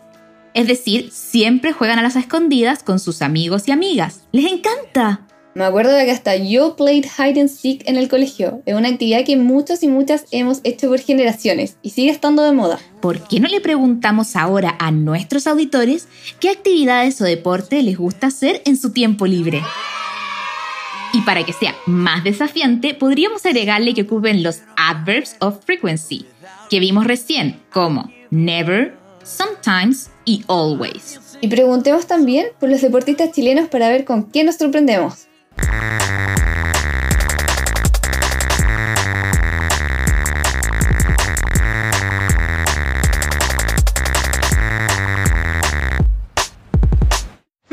Es 0.56 0.66
decir, 0.66 1.12
siempre 1.12 1.72
juegan 1.72 2.00
a 2.00 2.02
las 2.02 2.16
escondidas 2.16 2.82
con 2.82 3.00
sus 3.00 3.22
amigos 3.22 3.68
y 3.68 3.72
amigas. 3.72 4.22
¡Les 4.32 4.52
encanta! 4.52 5.28
Me 5.56 5.64
acuerdo 5.64 5.94
de 5.94 6.04
que 6.04 6.12
hasta 6.12 6.36
yo 6.36 6.76
played 6.76 7.06
hide 7.18 7.40
and 7.40 7.48
seek 7.50 7.88
en 7.88 7.96
el 7.96 8.10
colegio. 8.10 8.62
Es 8.66 8.76
una 8.76 8.90
actividad 8.90 9.24
que 9.24 9.38
muchos 9.38 9.84
y 9.84 9.88
muchas 9.88 10.26
hemos 10.32 10.60
hecho 10.66 10.90
por 10.90 11.00
generaciones 11.00 11.78
y 11.82 11.92
sigue 11.92 12.12
estando 12.12 12.44
de 12.44 12.52
moda. 12.52 12.78
¿Por 13.00 13.26
qué 13.26 13.40
no 13.40 13.48
le 13.48 13.62
preguntamos 13.62 14.36
ahora 14.36 14.76
a 14.80 14.92
nuestros 14.92 15.48
auditores 15.48 16.10
qué 16.42 16.50
actividades 16.50 17.22
o 17.22 17.24
deporte 17.24 17.82
les 17.84 17.98
gusta 17.98 18.28
hacer 18.28 18.64
en 18.66 18.76
su 18.76 18.92
tiempo 18.92 19.28
libre? 19.28 19.64
Y 21.14 21.22
para 21.22 21.46
que 21.46 21.54
sea 21.54 21.74
más 21.86 22.26
desafiante, 22.26 22.94
podríamos 22.94 23.46
agregarle 23.46 23.94
que 23.94 24.02
ocupen 24.02 24.44
los 24.44 24.60
adverbs 24.76 25.38
of 25.40 25.64
frequency, 25.64 26.26
que 26.70 26.82
vimos 26.82 27.08
recién, 27.08 27.62
como 27.72 28.12
never, 28.30 28.94
sometimes 29.24 30.12
y 30.26 30.44
always. 30.50 31.22
Y 31.40 31.48
preguntemos 31.48 32.08
también 32.08 32.48
por 32.60 32.68
los 32.68 32.82
deportistas 32.82 33.32
chilenos 33.32 33.70
para 33.70 33.88
ver 33.88 34.04
con 34.04 34.30
qué 34.30 34.44
nos 34.44 34.58
sorprendemos. 34.58 35.28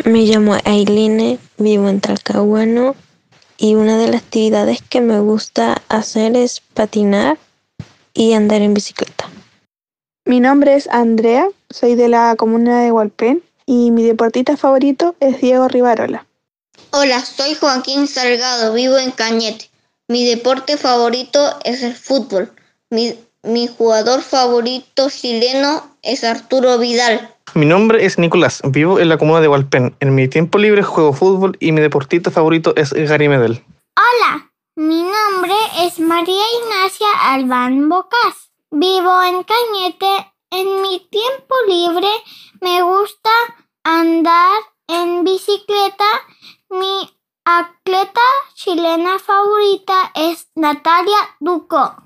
Me 0.05 0.23
llamo 0.27 0.57
Ailine, 0.65 1.39
vivo 1.59 1.89
en 1.89 2.01
Talcahuano 2.01 2.97
y 3.57 3.77
una 3.77 3.97
de 3.97 4.09
las 4.09 4.23
actividades 4.23 4.83
que 4.83 5.01
me 5.01 5.21
gusta 5.21 5.81
hacer 5.89 6.37
es 6.37 6.61
patinar 6.61 7.39
y 8.13 8.33
andar 8.33 8.63
en 8.63 8.75
bicicleta. 8.75 9.31
Mi 10.25 10.41
nombre 10.41 10.75
es 10.75 10.89
Andrea, 10.89 11.49
soy 11.71 11.95
de 11.95 12.09
la 12.09 12.35
comuna 12.37 12.83
de 12.83 12.91
Hualpén 12.91 13.43
y 13.65 13.93
mi 13.93 14.03
deportista 14.03 14.57
favorito 14.57 15.15
es 15.21 15.41
Diego 15.41 15.69
Rivarola. 15.69 16.27
Hola, 16.95 17.25
soy 17.25 17.55
Joaquín 17.55 18.07
Salgado, 18.07 18.75
vivo 18.75 18.99
en 18.99 19.13
Cañete. 19.13 19.71
Mi 20.09 20.29
deporte 20.29 20.77
favorito 20.77 21.59
es 21.65 21.83
el 21.83 21.95
fútbol. 21.95 22.53
Mi, 22.91 23.19
mi 23.43 23.67
jugador 23.67 24.21
favorito 24.21 25.09
chileno 25.09 25.97
es 26.03 26.23
Arturo 26.23 26.77
Vidal. 26.77 27.35
Mi 27.55 27.65
nombre 27.65 28.05
es 28.05 28.19
Nicolás, 28.19 28.61
vivo 28.65 28.99
en 28.99 29.09
la 29.09 29.17
comuna 29.17 29.41
de 29.41 29.49
Hualpén. 29.49 29.97
En 30.01 30.15
mi 30.15 30.29
tiempo 30.29 30.59
libre 30.59 30.83
juego 30.83 31.15
fútbol 31.15 31.57
y 31.61 31.73
mi 31.73 31.81
deportista 31.81 32.31
favorito 32.31 32.75
es 32.77 32.93
Gary 32.93 33.27
Medel. 33.27 33.65
Hola, 33.97 34.51
mi 34.77 35.03
nombre 35.03 35.55
es 35.81 35.99
María 35.99 36.45
Ignacia 36.61 37.09
Albán 37.23 37.89
Bocas. 37.89 38.51
Vivo 38.71 39.23
en 39.23 39.43
Cañete. 39.45 40.31
En 40.51 40.83
mi 40.83 41.01
tiempo 41.11 41.55
libre 41.67 42.09
me 42.61 42.83
gusta 42.83 43.31
andar 43.83 44.61
en 44.89 45.25
bicicleta. 45.25 46.05
Mi 46.73 47.07
atleta 47.45 48.21
chilena 48.55 49.19
favorita 49.19 50.11
es 50.15 50.47
Natalia 50.55 51.19
Duco. 51.39 51.97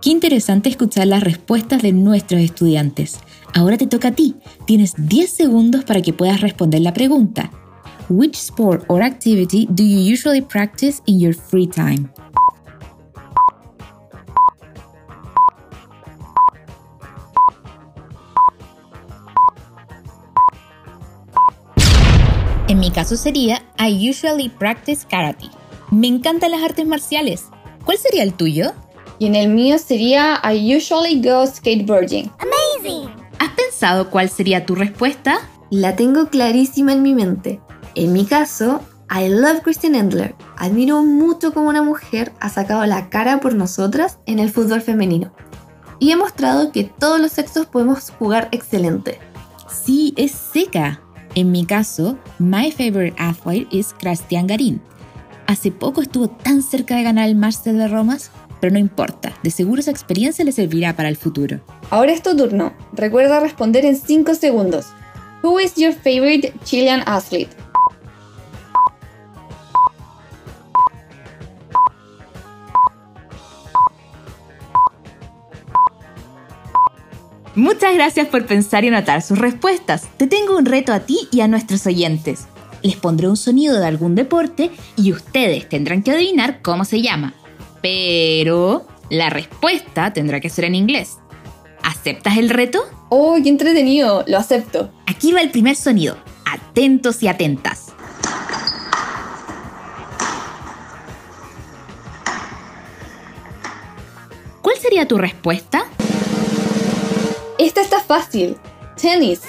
Qué 0.00 0.10
interesante 0.10 0.68
escuchar 0.68 1.08
las 1.08 1.24
respuestas 1.24 1.82
de 1.82 1.90
nuestros 1.90 2.40
estudiantes. 2.40 3.18
Ahora 3.52 3.76
te 3.76 3.88
toca 3.88 4.08
a 4.08 4.12
ti. 4.12 4.36
Tienes 4.64 4.94
10 4.96 5.28
segundos 5.28 5.82
para 5.82 6.02
que 6.02 6.12
puedas 6.12 6.40
responder 6.40 6.82
la 6.82 6.92
pregunta. 6.92 7.50
Which 8.08 8.36
sport 8.36 8.84
or 8.86 9.02
activity 9.02 9.66
do 9.68 9.82
you 9.82 9.98
usually 10.12 10.40
practice 10.40 11.02
in 11.06 11.18
your 11.18 11.34
free 11.34 11.66
time? 11.66 12.08
En 22.68 22.78
mi 22.78 22.90
caso 22.92 23.16
sería 23.16 23.61
I 23.82 24.10
usually 24.10 24.48
practice 24.48 25.04
karate. 25.04 25.50
Me 25.90 26.06
encantan 26.06 26.52
las 26.52 26.62
artes 26.62 26.86
marciales. 26.86 27.46
¿Cuál 27.84 27.98
sería 27.98 28.22
el 28.22 28.32
tuyo? 28.32 28.74
Y 29.18 29.26
en 29.26 29.34
el 29.34 29.48
mío 29.48 29.76
sería 29.78 30.40
I 30.44 30.76
usually 30.76 31.20
go 31.20 31.44
skateboarding. 31.44 32.30
¿Has 33.40 33.50
pensado 33.50 34.08
cuál 34.08 34.28
sería 34.30 34.66
tu 34.66 34.76
respuesta? 34.76 35.40
La 35.70 35.96
tengo 35.96 36.28
clarísima 36.28 36.92
en 36.92 37.02
mi 37.02 37.12
mente. 37.12 37.60
En 37.96 38.12
mi 38.12 38.24
caso, 38.24 38.80
I 39.10 39.28
love 39.28 39.62
Christian 39.62 39.96
Endler. 39.96 40.36
Admiro 40.56 41.02
mucho 41.02 41.52
cómo 41.52 41.68
una 41.68 41.82
mujer 41.82 42.32
ha 42.38 42.50
sacado 42.50 42.86
la 42.86 43.10
cara 43.10 43.40
por 43.40 43.54
nosotras 43.54 44.20
en 44.26 44.38
el 44.38 44.50
fútbol 44.52 44.80
femenino. 44.80 45.34
Y 45.98 46.12
he 46.12 46.16
mostrado 46.16 46.70
que 46.70 46.84
todos 46.84 47.20
los 47.20 47.32
sexos 47.32 47.66
podemos 47.66 48.10
jugar 48.10 48.48
excelente. 48.52 49.18
Sí, 49.68 50.14
es 50.16 50.30
seca. 50.30 51.00
En 51.34 51.50
mi 51.50 51.64
caso, 51.64 52.18
my 52.38 52.70
favorite 52.70 53.16
athlete 53.18 53.66
is 53.70 53.94
Cristian 53.98 54.46
Garín. 54.46 54.82
Hace 55.46 55.70
poco 55.70 56.02
estuvo 56.02 56.28
tan 56.28 56.62
cerca 56.62 56.94
de 56.94 57.04
ganar 57.04 57.26
el 57.26 57.36
Master 57.36 57.74
de 57.74 57.88
Romas, 57.88 58.30
pero 58.60 58.74
no 58.74 58.78
importa, 58.78 59.32
de 59.42 59.50
seguro 59.50 59.80
esa 59.80 59.90
experiencia 59.90 60.44
le 60.44 60.52
servirá 60.52 60.94
para 60.94 61.08
el 61.08 61.16
futuro. 61.16 61.60
Ahora 61.88 62.12
es 62.12 62.22
tu 62.22 62.36
turno. 62.36 62.74
Recuerda 62.92 63.40
responder 63.40 63.86
en 63.86 63.96
5 63.96 64.34
segundos. 64.34 64.88
Who 65.42 65.58
is 65.58 65.74
your 65.76 65.94
favorite 65.94 66.52
Chilean 66.64 67.02
athlete? 67.06 67.48
Muchas 77.54 77.92
gracias 77.94 78.28
por 78.28 78.46
pensar 78.46 78.82
y 78.84 78.88
anotar 78.88 79.20
sus 79.20 79.38
respuestas. 79.38 80.08
Te 80.16 80.26
tengo 80.26 80.56
un 80.56 80.64
reto 80.64 80.90
a 80.94 81.00
ti 81.00 81.28
y 81.30 81.42
a 81.42 81.48
nuestros 81.48 81.86
oyentes. 81.86 82.46
Les 82.82 82.96
pondré 82.96 83.28
un 83.28 83.36
sonido 83.36 83.78
de 83.78 83.86
algún 83.86 84.14
deporte 84.14 84.70
y 84.96 85.12
ustedes 85.12 85.68
tendrán 85.68 86.02
que 86.02 86.12
adivinar 86.12 86.62
cómo 86.62 86.86
se 86.86 87.02
llama. 87.02 87.34
Pero 87.82 88.86
la 89.10 89.28
respuesta 89.28 90.14
tendrá 90.14 90.40
que 90.40 90.48
ser 90.48 90.64
en 90.64 90.74
inglés. 90.74 91.18
¿Aceptas 91.82 92.38
el 92.38 92.48
reto? 92.48 92.84
¡Oh, 93.10 93.36
qué 93.42 93.50
entretenido! 93.50 94.24
Lo 94.26 94.38
acepto. 94.38 94.90
Aquí 95.06 95.32
va 95.32 95.42
el 95.42 95.50
primer 95.50 95.76
sonido. 95.76 96.16
Atentos 96.46 97.22
y 97.22 97.28
atentas. 97.28 97.92
¿Cuál 104.62 104.76
sería 104.78 105.06
tu 105.06 105.18
respuesta? 105.18 105.84
Esta 107.62 107.80
está 107.80 108.00
fácil. 108.00 108.56
Tennis. 109.00 109.42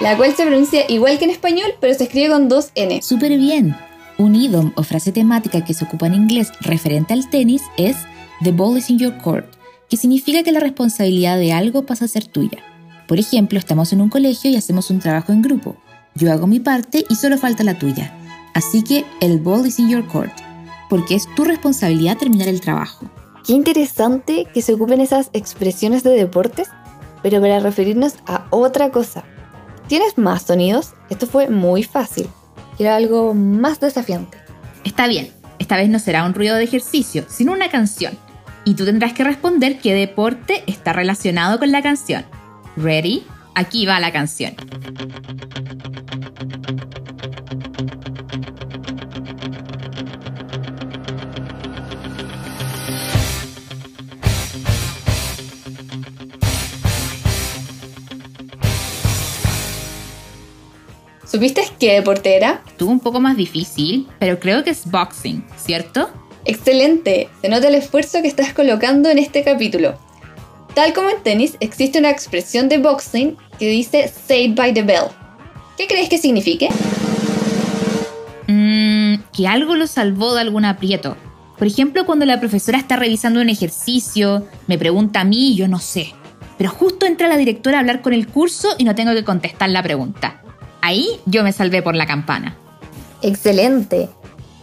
La 0.00 0.16
cual 0.16 0.34
se 0.34 0.46
pronuncia 0.46 0.90
igual 0.90 1.18
que 1.18 1.26
en 1.26 1.30
español, 1.30 1.74
pero 1.78 1.92
se 1.92 2.04
escribe 2.04 2.30
con 2.30 2.48
dos 2.48 2.70
N. 2.74 3.02
Súper 3.02 3.36
bien. 3.36 3.76
Un 4.16 4.34
idiom 4.34 4.72
o 4.74 4.82
frase 4.82 5.12
temática 5.12 5.62
que 5.62 5.74
se 5.74 5.84
ocupa 5.84 6.06
en 6.06 6.14
inglés 6.14 6.48
referente 6.62 7.12
al 7.12 7.28
tenis 7.28 7.60
es 7.76 7.98
The 8.42 8.52
ball 8.52 8.78
is 8.78 8.88
in 8.88 8.98
your 8.98 9.14
court, 9.18 9.44
que 9.90 9.98
significa 9.98 10.42
que 10.42 10.52
la 10.52 10.60
responsabilidad 10.60 11.36
de 11.36 11.52
algo 11.52 11.84
pasa 11.84 12.06
a 12.06 12.08
ser 12.08 12.24
tuya. 12.24 12.60
Por 13.06 13.18
ejemplo, 13.18 13.58
estamos 13.58 13.92
en 13.92 14.00
un 14.00 14.08
colegio 14.08 14.50
y 14.50 14.56
hacemos 14.56 14.88
un 14.88 15.00
trabajo 15.00 15.32
en 15.32 15.42
grupo. 15.42 15.76
Yo 16.14 16.32
hago 16.32 16.46
mi 16.46 16.60
parte 16.60 17.04
y 17.10 17.16
solo 17.16 17.36
falta 17.36 17.62
la 17.62 17.78
tuya. 17.78 18.16
Así 18.54 18.82
que 18.82 19.04
el 19.20 19.38
ball 19.38 19.66
is 19.66 19.78
in 19.78 19.90
your 19.90 20.06
court, 20.06 20.32
porque 20.88 21.14
es 21.14 21.26
tu 21.34 21.44
responsabilidad 21.44 22.16
terminar 22.16 22.48
el 22.48 22.62
trabajo. 22.62 23.04
Qué 23.44 23.52
interesante 23.52 24.46
que 24.54 24.62
se 24.62 24.72
ocupen 24.72 25.02
esas 25.02 25.28
expresiones 25.34 26.02
de 26.02 26.10
deportes, 26.12 26.68
pero 27.22 27.42
para 27.42 27.60
referirnos 27.60 28.14
a 28.26 28.46
otra 28.48 28.90
cosa. 28.90 29.22
¿Tienes 29.86 30.16
más 30.16 30.44
sonidos? 30.44 30.94
Esto 31.10 31.26
fue 31.26 31.50
muy 31.50 31.82
fácil. 31.82 32.26
Quiero 32.78 32.94
algo 32.94 33.34
más 33.34 33.80
desafiante. 33.80 34.38
Está 34.82 35.06
bien, 35.08 35.30
esta 35.58 35.76
vez 35.76 35.90
no 35.90 35.98
será 35.98 36.24
un 36.24 36.32
ruido 36.32 36.56
de 36.56 36.64
ejercicio, 36.64 37.26
sino 37.28 37.52
una 37.52 37.68
canción. 37.68 38.16
Y 38.64 38.76
tú 38.76 38.86
tendrás 38.86 39.12
que 39.12 39.24
responder 39.24 39.78
qué 39.78 39.92
deporte 39.92 40.64
está 40.66 40.94
relacionado 40.94 41.58
con 41.58 41.70
la 41.70 41.82
canción. 41.82 42.24
¿Ready? 42.76 43.26
Aquí 43.54 43.84
va 43.84 44.00
la 44.00 44.10
canción. 44.10 44.54
¿Supiste 61.34 61.64
qué 61.80 61.94
deporte 61.94 62.36
era? 62.36 62.62
Estuvo 62.64 62.92
un 62.92 63.00
poco 63.00 63.18
más 63.18 63.36
difícil, 63.36 64.06
pero 64.20 64.38
creo 64.38 64.62
que 64.62 64.70
es 64.70 64.88
boxing, 64.88 65.44
¿cierto? 65.56 66.08
Excelente, 66.44 67.28
se 67.42 67.48
nota 67.48 67.66
el 67.66 67.74
esfuerzo 67.74 68.22
que 68.22 68.28
estás 68.28 68.52
colocando 68.52 69.10
en 69.10 69.18
este 69.18 69.42
capítulo. 69.42 69.98
Tal 70.74 70.92
como 70.92 71.10
en 71.10 71.20
tenis, 71.24 71.56
existe 71.58 71.98
una 71.98 72.10
expresión 72.10 72.68
de 72.68 72.78
boxing 72.78 73.36
que 73.58 73.68
dice 73.68 74.06
Saved 74.06 74.54
by 74.54 74.74
the 74.74 74.84
Bell. 74.84 75.06
¿Qué 75.76 75.88
crees 75.88 76.08
que 76.08 76.18
signifique? 76.18 76.68
Mm, 78.46 79.16
que 79.36 79.48
algo 79.48 79.74
lo 79.74 79.88
salvó 79.88 80.34
de 80.34 80.40
algún 80.40 80.64
aprieto. 80.64 81.16
Por 81.58 81.66
ejemplo, 81.66 82.06
cuando 82.06 82.26
la 82.26 82.38
profesora 82.38 82.78
está 82.78 82.94
revisando 82.94 83.40
un 83.40 83.48
ejercicio, 83.48 84.46
me 84.68 84.78
pregunta 84.78 85.22
a 85.22 85.24
mí 85.24 85.48
y 85.48 85.56
yo 85.56 85.66
no 85.66 85.80
sé. 85.80 86.14
Pero 86.58 86.70
justo 86.70 87.06
entra 87.06 87.26
la 87.26 87.36
directora 87.36 87.78
a 87.78 87.80
hablar 87.80 88.02
con 88.02 88.12
el 88.12 88.28
curso 88.28 88.68
y 88.78 88.84
no 88.84 88.94
tengo 88.94 89.14
que 89.14 89.24
contestar 89.24 89.70
la 89.70 89.82
pregunta. 89.82 90.40
Ahí 90.86 91.18
yo 91.24 91.42
me 91.42 91.52
salvé 91.52 91.80
por 91.80 91.96
la 91.96 92.06
campana. 92.06 92.58
Excelente. 93.22 94.10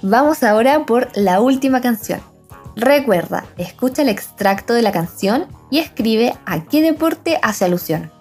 Vamos 0.04 0.44
ahora 0.44 0.86
por 0.86 1.10
la 1.18 1.42
última 1.42 1.82
canción. 1.82 2.22
Recuerda, 2.76 3.46
escucha 3.58 4.04
el 4.04 4.10
extracto 4.10 4.76
de 4.76 4.84
la 4.84 4.92
canción 4.92 5.48
y 5.72 5.80
escribe 5.80 6.36
a 6.46 6.66
qué 6.66 6.84
deporte 6.84 7.40
hace 7.42 7.66
alusión. 7.66 8.12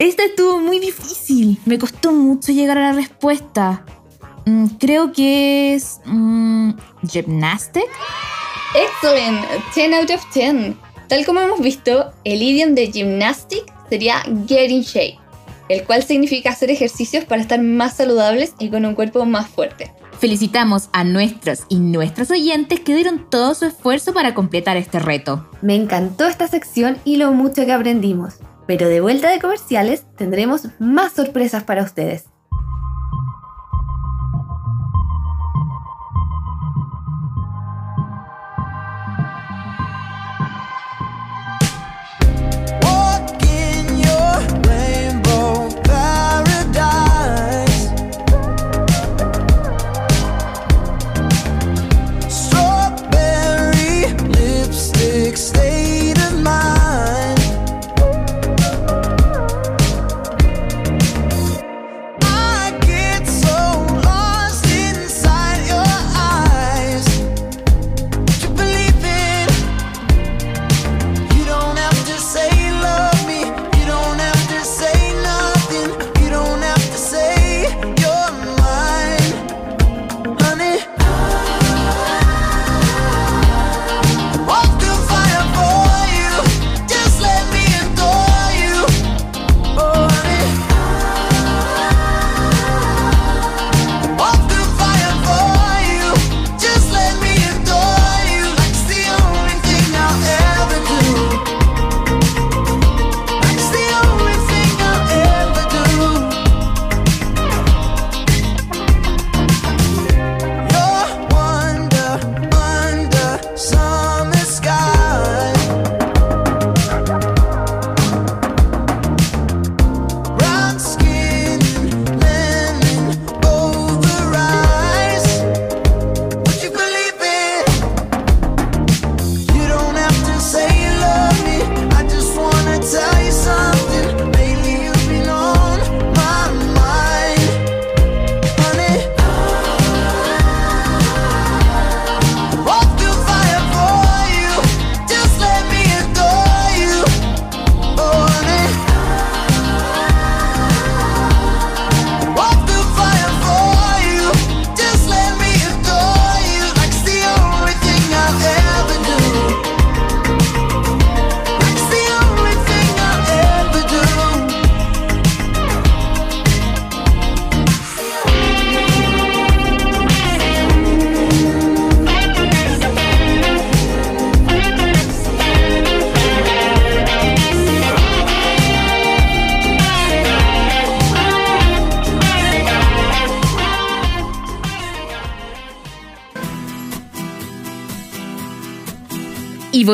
Esta 0.00 0.24
estuvo 0.24 0.58
muy 0.58 0.80
difícil. 0.80 1.60
Me 1.64 1.78
costó 1.78 2.10
mucho 2.10 2.50
llegar 2.50 2.76
a 2.76 2.88
la 2.88 2.92
respuesta. 2.92 3.84
Mm, 4.46 4.66
creo 4.78 5.12
que 5.12 5.74
es. 5.74 6.00
Mm, 6.04 6.72
¿Gymnastic? 7.02 7.88
Excellent, 8.74 9.44
10 9.74 9.92
out 9.94 10.10
of 10.10 10.24
10. 10.34 10.74
Tal 11.08 11.24
como 11.24 11.40
hemos 11.40 11.60
visto, 11.60 12.12
el 12.24 12.42
idiom 12.42 12.74
de 12.74 12.90
gymnastic 12.90 13.64
sería 13.88 14.22
get 14.48 14.70
in 14.70 14.82
shape, 14.82 15.18
el 15.68 15.84
cual 15.84 16.02
significa 16.02 16.50
hacer 16.50 16.70
ejercicios 16.70 17.24
para 17.24 17.42
estar 17.42 17.60
más 17.60 17.94
saludables 17.96 18.54
y 18.58 18.70
con 18.70 18.84
un 18.84 18.94
cuerpo 18.94 19.24
más 19.26 19.48
fuerte. 19.48 19.92
Felicitamos 20.18 20.88
a 20.92 21.04
nuestros 21.04 21.64
y 21.68 21.76
nuestras 21.76 22.30
oyentes 22.30 22.80
que 22.80 22.94
dieron 22.94 23.28
todo 23.30 23.54
su 23.54 23.66
esfuerzo 23.66 24.14
para 24.14 24.34
completar 24.34 24.76
este 24.76 24.98
reto. 24.98 25.48
Me 25.60 25.74
encantó 25.74 26.26
esta 26.26 26.48
sección 26.48 26.98
y 27.04 27.16
lo 27.16 27.32
mucho 27.32 27.66
que 27.66 27.72
aprendimos, 27.72 28.36
pero 28.66 28.88
de 28.88 29.00
vuelta 29.00 29.30
de 29.30 29.40
comerciales 29.40 30.04
tendremos 30.16 30.68
más 30.78 31.12
sorpresas 31.12 31.64
para 31.64 31.82
ustedes. 31.82 32.24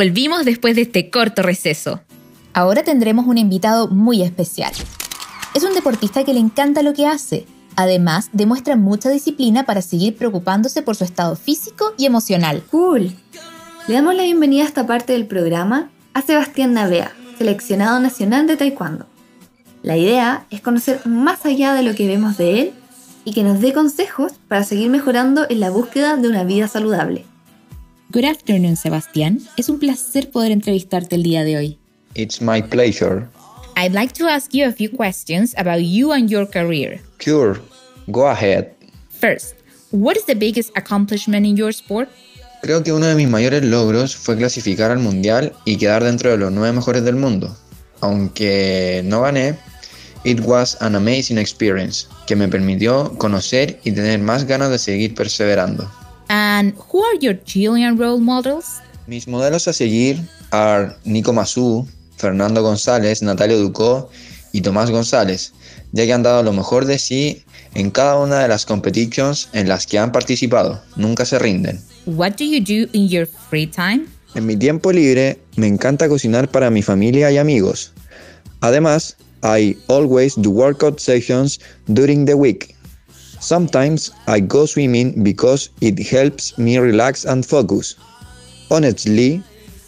Volvimos 0.01 0.47
después 0.47 0.77
de 0.77 0.83
este 0.83 1.11
corto 1.11 1.43
receso. 1.43 2.01
Ahora 2.55 2.83
tendremos 2.83 3.27
un 3.27 3.37
invitado 3.37 3.87
muy 3.89 4.23
especial. 4.23 4.73
Es 5.53 5.63
un 5.63 5.75
deportista 5.75 6.25
que 6.25 6.33
le 6.33 6.41
encanta 6.41 6.83
lo 6.83 6.95
que 6.95 7.07
hace. 7.07 7.45
Además, 7.77 8.31
demuestra 8.33 8.77
mucha 8.77 9.11
disciplina 9.11 9.67
para 9.67 9.83
seguir 9.83 10.17
preocupándose 10.17 10.81
por 10.81 10.97
su 10.97 11.05
estado 11.05 11.37
físico 11.37 11.93
y 11.99 12.07
emocional. 12.07 12.63
Cool. 12.71 13.13
Le 13.89 13.95
damos 13.95 14.15
la 14.15 14.23
bienvenida 14.23 14.63
a 14.63 14.69
esta 14.69 14.87
parte 14.87 15.13
del 15.13 15.27
programa 15.27 15.91
a 16.15 16.23
Sebastián 16.23 16.73
Navea, 16.73 17.13
seleccionado 17.37 18.01
nacional 18.01 18.47
de 18.47 18.57
Taekwondo. 18.57 19.05
La 19.83 19.99
idea 19.99 20.47
es 20.49 20.63
conocer 20.63 21.07
más 21.07 21.45
allá 21.45 21.75
de 21.75 21.83
lo 21.83 21.95
que 21.95 22.09
vemos 22.09 22.39
de 22.39 22.63
él 22.63 22.73
y 23.27 23.35
que 23.35 23.43
nos 23.43 23.61
dé 23.61 23.75
consejos 23.75 24.33
para 24.49 24.65
seguir 24.65 24.89
mejorando 24.89 25.45
en 25.51 25.61
la 25.61 25.69
búsqueda 25.69 26.17
de 26.17 26.27
una 26.27 26.45
vida 26.45 26.69
saludable. 26.69 27.27
Good 28.13 28.25
afternoon, 28.25 28.77
Sebastián. 28.77 29.39
Es 29.57 29.69
un 29.69 29.79
placer 29.79 30.33
poder 30.33 30.51
entrevistarte 30.51 31.15
el 31.15 31.23
día 31.23 31.45
de 31.45 31.57
hoy. 31.57 31.79
It's 32.17 32.43
my 32.43 32.61
pleasure. 32.61 33.29
I'd 33.77 33.93
like 33.93 34.13
to 34.15 34.27
ask 34.27 34.53
you 34.53 34.67
a 34.67 34.73
few 34.73 34.91
questions 34.91 35.55
about 35.57 35.79
you 35.79 36.11
and 36.11 36.29
your 36.29 36.45
career. 36.51 37.01
Sure, 37.21 37.61
go 38.09 38.27
ahead. 38.27 38.73
First, 39.21 39.55
what 39.93 40.17
is 40.17 40.25
the 40.27 40.35
biggest 40.35 40.77
accomplishment 40.77 41.47
in 41.47 41.57
your 41.57 41.73
sport? 41.73 42.09
Creo 42.63 42.83
que 42.83 42.93
uno 42.93 43.07
de 43.07 43.15
mis 43.15 43.29
mayores 43.29 43.63
logros 43.63 44.17
fue 44.17 44.37
clasificar 44.37 44.91
al 44.91 44.99
mundial 44.99 45.53
y 45.65 45.77
quedar 45.77 46.03
dentro 46.03 46.33
de 46.33 46.39
los 46.39 46.51
nueve 46.51 46.73
mejores 46.73 47.05
del 47.05 47.15
mundo. 47.15 47.57
Aunque 48.01 49.03
no 49.05 49.21
gané, 49.21 49.57
it 50.25 50.41
was 50.41 50.77
an 50.83 50.97
amazing 50.97 51.39
experience 51.39 52.09
que 52.27 52.35
me 52.35 52.49
permitió 52.49 53.17
conocer 53.19 53.79
y 53.85 53.93
tener 53.93 54.19
más 54.19 54.47
ganas 54.47 54.71
de 54.71 54.79
seguir 54.79 55.15
perseverando. 55.15 55.89
And 56.31 56.75
who 56.93 57.03
are 57.03 57.19
your 57.21 57.35
Chilean 57.43 57.99
role 57.99 58.21
models? 58.21 58.81
Mis 59.09 59.27
modelos 59.27 59.67
a 59.67 59.73
seguir 59.73 60.17
are 60.53 60.95
Nico 61.05 61.33
Mazú, 61.33 61.89
Fernando 62.19 62.63
González, 62.63 63.21
Natalia 63.21 63.57
Ducó 63.57 64.09
y 64.53 64.61
Tomás 64.61 64.93
González, 64.93 65.53
ya 65.91 66.07
que 66.07 66.13
han 66.13 66.23
dado 66.23 66.45
lo 66.45 66.53
mejor 66.53 66.85
de 66.85 67.01
sí 67.01 67.43
en 67.75 67.91
cada 67.91 68.17
una 68.17 68.39
de 68.39 68.47
las 68.47 68.65
competitions 68.65 69.49
en 69.55 69.69
las 69.69 69.89
que 69.89 69.99
han 69.99 70.13
participado. 70.13 70.81
Nunca 70.95 71.25
se 71.25 71.37
rinden. 71.41 71.81
What 72.07 72.35
do 72.39 72.45
you 72.45 72.61
do 72.61 72.89
in 72.93 73.09
your 73.09 73.27
free 73.27 73.67
time? 73.67 74.07
En 74.37 74.47
mi 74.47 74.57
tiempo 74.57 74.93
libre 74.93 75.41
me 75.57 75.67
encanta 75.67 76.09
cocinar 76.09 76.49
para 76.49 76.71
mi 76.71 76.83
familia 76.83 77.33
y 77.33 77.39
amigos. 77.39 77.93
Además, 78.61 79.17
I 79.43 79.77
always 79.89 80.37
do 80.37 80.51
workout 80.51 81.01
sessions 81.01 81.59
during 81.89 82.25
the 82.25 82.35
week. 82.35 82.77
Sometimes 83.41 84.13
I 84.29 84.41
go 84.41 84.67
swimming 84.67 85.25
because 85.25 85.71
it 85.81 85.99
helps 85.99 86.57
me 86.59 86.77
relax 86.77 87.25
and 87.25 87.45
focus. 87.45 87.97
Honestly, 88.71 89.43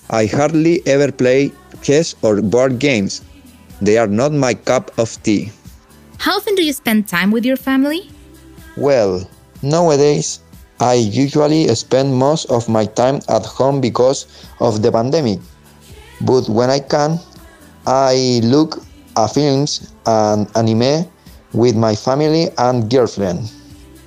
I 0.08 0.26
hardly 0.26 0.80
ever 0.86 1.12
play 1.12 1.52
chess 1.82 2.14
or 2.22 2.40
board 2.40 2.78
games. 2.78 3.22
They 3.80 3.98
are 3.98 4.06
not 4.06 4.32
my 4.32 4.54
cup 4.54 4.96
of 4.98 5.12
tea. 5.22 5.52
How 6.18 6.36
often 6.36 6.54
do 6.54 6.64
you 6.64 6.72
spend 6.72 7.08
time 7.08 7.30
with 7.30 7.44
your 7.44 7.56
family? 7.56 8.08
Well, 8.76 9.28
nowadays 9.60 10.40
I 10.80 10.94
usually 10.94 11.68
spend 11.74 12.14
most 12.14 12.50
of 12.50 12.68
my 12.68 12.86
time 12.86 13.20
at 13.28 13.44
home 13.44 13.80
because 13.80 14.48
of 14.60 14.82
the 14.82 14.90
pandemic. 14.90 15.40
But 16.22 16.48
when 16.48 16.70
I 16.70 16.80
can, 16.80 17.20
I 17.86 18.40
look 18.42 18.82
at 19.16 19.34
films 19.34 19.92
and 20.06 20.48
anime 20.56 21.04
with 21.52 21.76
my 21.76 21.94
family 21.94 22.50
and 22.58 22.90
girlfriend. 22.90 23.50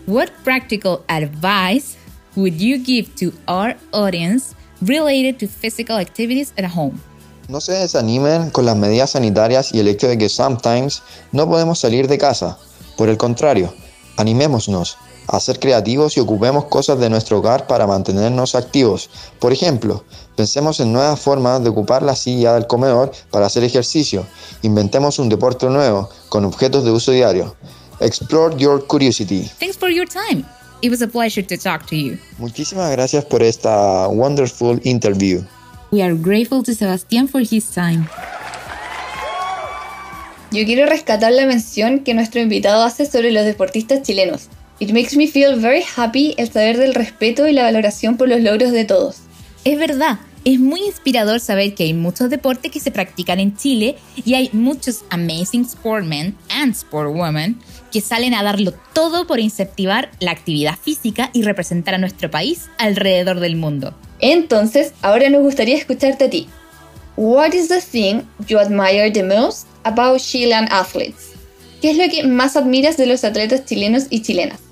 What 0.06 0.32
practical 0.44 1.04
advice 1.10 1.98
would 2.36 2.62
you 2.62 2.78
give 2.78 3.16
to 3.16 3.34
our 3.48 3.76
audience 3.92 4.56
related 4.82 5.40
to 5.40 5.48
physical 5.48 5.98
activities 5.98 6.54
at 6.58 6.66
home? 6.66 7.00
No 7.48 7.62
se 7.62 7.74
desanimen 7.74 8.50
con 8.50 8.66
las 8.66 8.76
medidas 8.76 9.12
sanitarias 9.12 9.74
y 9.74 9.80
el 9.80 9.88
hecho 9.88 10.08
de 10.08 10.18
que 10.18 10.30
sometimes 10.30 11.04
no 11.32 11.48
podemos 11.48 11.80
salir 11.80 12.08
de 12.08 12.18
casa. 12.18 12.58
Por 12.98 13.10
el 13.10 13.18
contrario, 13.18 13.74
animémonos 14.18 14.98
a 15.28 15.40
ser 15.40 15.60
creativos 15.60 16.18
y 16.18 16.20
ocupemos 16.20 16.66
cosas 16.66 17.00
de 17.00 17.10
nuestro 17.10 17.40
hogar 17.40 17.68
para 17.68 17.88
mantenernos 17.88 18.56
activos. 18.56 19.10
Por 19.40 19.54
ejemplo, 19.54 20.04
pensemos 20.36 20.80
en 20.80 20.94
nuevas 20.94 21.20
formas 21.20 21.64
de 21.64 21.70
ocupar 21.70 22.04
la 22.04 22.16
silla 22.16 22.54
del 22.54 22.68
comedor 22.68 23.12
para 23.32 23.46
hacer 23.46 23.64
ejercicio. 23.64 24.26
Inventemos 24.62 25.20
un 25.20 25.30
deporte 25.30 25.68
nuevo 25.68 26.10
con 26.30 26.46
objetos 26.46 26.84
de 26.84 26.92
uso 26.92 27.12
diario. 27.12 27.56
Explore 28.00 28.56
your 28.58 28.86
curiosity. 28.88 29.50
Thanks 29.60 29.78
for 29.78 29.90
your 29.90 30.08
time. 30.08 30.46
It 30.82 30.92
was 30.92 31.02
a 31.02 31.08
pleasure 31.08 31.44
to 31.44 31.58
talk 31.58 31.86
to 31.88 31.96
you. 31.96 32.20
Muchísimas 32.38 32.92
gracias 32.92 33.26
por 33.26 33.42
esta 33.42 34.08
wonderful 34.08 34.80
interview. 34.84 35.44
We 35.92 36.02
are 36.02 36.14
grateful 36.14 36.62
to 36.64 36.74
Sebastián 36.74 37.28
for 37.28 37.42
his 37.42 37.66
time. 37.72 38.08
Yo 40.52 40.64
quiero 40.66 40.86
rescatar 40.86 41.32
la 41.32 41.46
mención 41.46 42.00
que 42.04 42.14
nuestro 42.14 42.42
invitado 42.42 42.84
hace 42.84 43.06
sobre 43.06 43.32
los 43.32 43.46
deportistas 43.46 44.04
chilenos. 44.04 44.50
It 44.78 44.92
makes 44.92 45.16
me 45.16 45.28
feel 45.28 45.56
very 45.60 45.84
happy 45.96 46.36
el 46.38 46.52
saber 46.52 46.78
del 46.78 46.96
respeto 46.96 47.48
y 47.48 47.54
la 47.54 47.64
valoración 47.64 48.18
por 48.18 48.28
los 48.28 48.42
logros 48.42 48.74
de 48.74 48.84
todos. 48.84 49.20
Es 49.64 49.80
verdad, 49.80 50.20
es 50.44 50.60
muy 50.60 50.82
inspirador 50.82 51.40
saber 51.40 51.74
que 51.74 51.86
hay 51.86 51.94
muchos 51.94 52.30
deportes 52.30 52.72
que 52.72 52.82
se 52.82 52.92
practican 52.92 53.40
en 53.40 53.56
Chile 53.56 53.96
y 54.26 54.34
hay 54.34 54.50
muchos 54.52 55.06
amazing 55.10 55.66
sportmen 55.66 56.36
and 56.50 56.76
sportwomen 56.76 57.58
que 57.90 58.02
salen 58.02 58.34
a 58.34 58.44
darlo 58.44 58.74
todo 58.94 59.26
por 59.28 59.40
incentivar 59.40 60.12
la 60.20 60.32
actividad 60.32 60.78
física 60.78 61.30
y 61.32 61.44
representar 61.44 61.96
a 61.96 61.98
nuestro 61.98 62.30
país 62.30 62.66
alrededor 62.78 63.40
del 63.40 63.56
mundo. 63.56 63.96
Entonces, 64.20 64.92
ahora 65.02 65.30
nos 65.30 65.42
gustaría 65.42 65.78
escucharte 65.78 66.26
a 66.26 66.30
ti. 66.30 66.50
What 67.16 67.54
is 67.54 67.70
the 67.70 67.80
thing 67.80 68.24
you 68.46 68.60
admire 68.60 69.10
the 69.10 69.24
most 69.24 69.68
about 69.84 70.20
Chilean 70.20 70.68
athletes? 70.70 71.32
¿Qué 71.82 71.92
es 71.92 71.98
lo 71.98 72.10
que 72.10 72.28
más 72.28 72.58
admiras 72.58 72.98
de 72.98 73.06
los 73.06 73.24
atletas 73.24 73.64
chilenos 73.66 74.08
y 74.10 74.22
chilenas? 74.22 74.65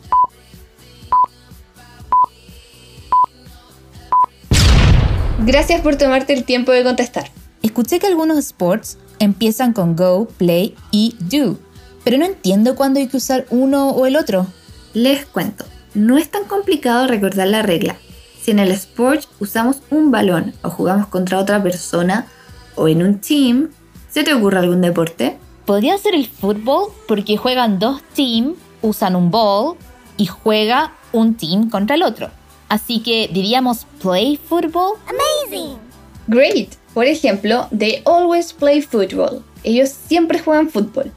Gracias 5.46 5.82
por 5.82 5.98
tomarte 5.98 6.32
el 6.32 6.46
tiempo 6.46 6.72
de 6.72 6.86
contestar. 6.86 7.30
Escuché 7.62 8.00
que 8.00 8.08
algunos 8.08 8.38
sports 8.38 8.98
empiezan 9.20 9.74
con 9.74 9.98
go, 9.98 10.26
play 10.38 10.74
y 10.90 11.18
do, 11.20 11.58
pero 12.06 12.18
no 12.18 12.24
entiendo 12.24 12.78
cuándo 12.78 13.02
hay 13.02 13.08
que 13.08 13.18
usar 13.18 13.46
uno 13.50 13.90
o 13.90 14.06
el 14.06 14.16
otro. 14.16 14.48
Les 14.94 15.26
cuento, 15.26 15.66
no 15.96 16.18
es 16.18 16.32
tan 16.32 16.46
complicado 16.46 17.08
recordar 17.08 17.50
la 17.50 17.62
regla. 17.62 17.98
Si 18.42 18.52
en 18.52 18.60
el 18.60 18.72
sport 18.72 19.26
usamos 19.42 19.82
un 19.90 20.12
balón 20.12 20.54
o 20.62 20.70
jugamos 20.70 21.08
contra 21.08 21.40
otra 21.40 21.62
persona 21.62 22.28
o 22.76 22.88
en 22.88 23.04
un 23.04 23.20
team, 23.20 23.72
¿se 24.10 24.24
te 24.24 24.34
ocurre 24.34 24.60
algún 24.60 24.80
deporte? 24.80 25.38
Podría 25.66 25.98
ser 25.98 26.16
el 26.16 26.26
fútbol 26.26 26.86
porque 27.06 27.36
juegan 27.36 27.80
dos 27.80 28.02
teams, 28.16 28.56
usan 28.82 29.18
un 29.18 29.30
ball 29.30 29.76
y 30.16 30.26
juega 30.26 30.94
un 31.12 31.36
team 31.36 31.70
contra 31.70 31.98
el 31.98 32.04
otro. 32.04 32.32
Así 32.74 33.02
que 33.02 33.30
diríamos 33.32 33.86
play 34.02 34.36
football. 34.36 34.94
Amazing. 35.06 35.78
Great. 36.26 36.70
Por 36.96 37.06
ejemplo, 37.06 37.68
they 37.70 38.02
always 38.04 38.52
play 38.52 38.82
football. 38.82 39.44
Ellos 39.64 39.90
siempre 39.90 40.40
juegan 40.40 40.72
fútbol. 40.72 41.12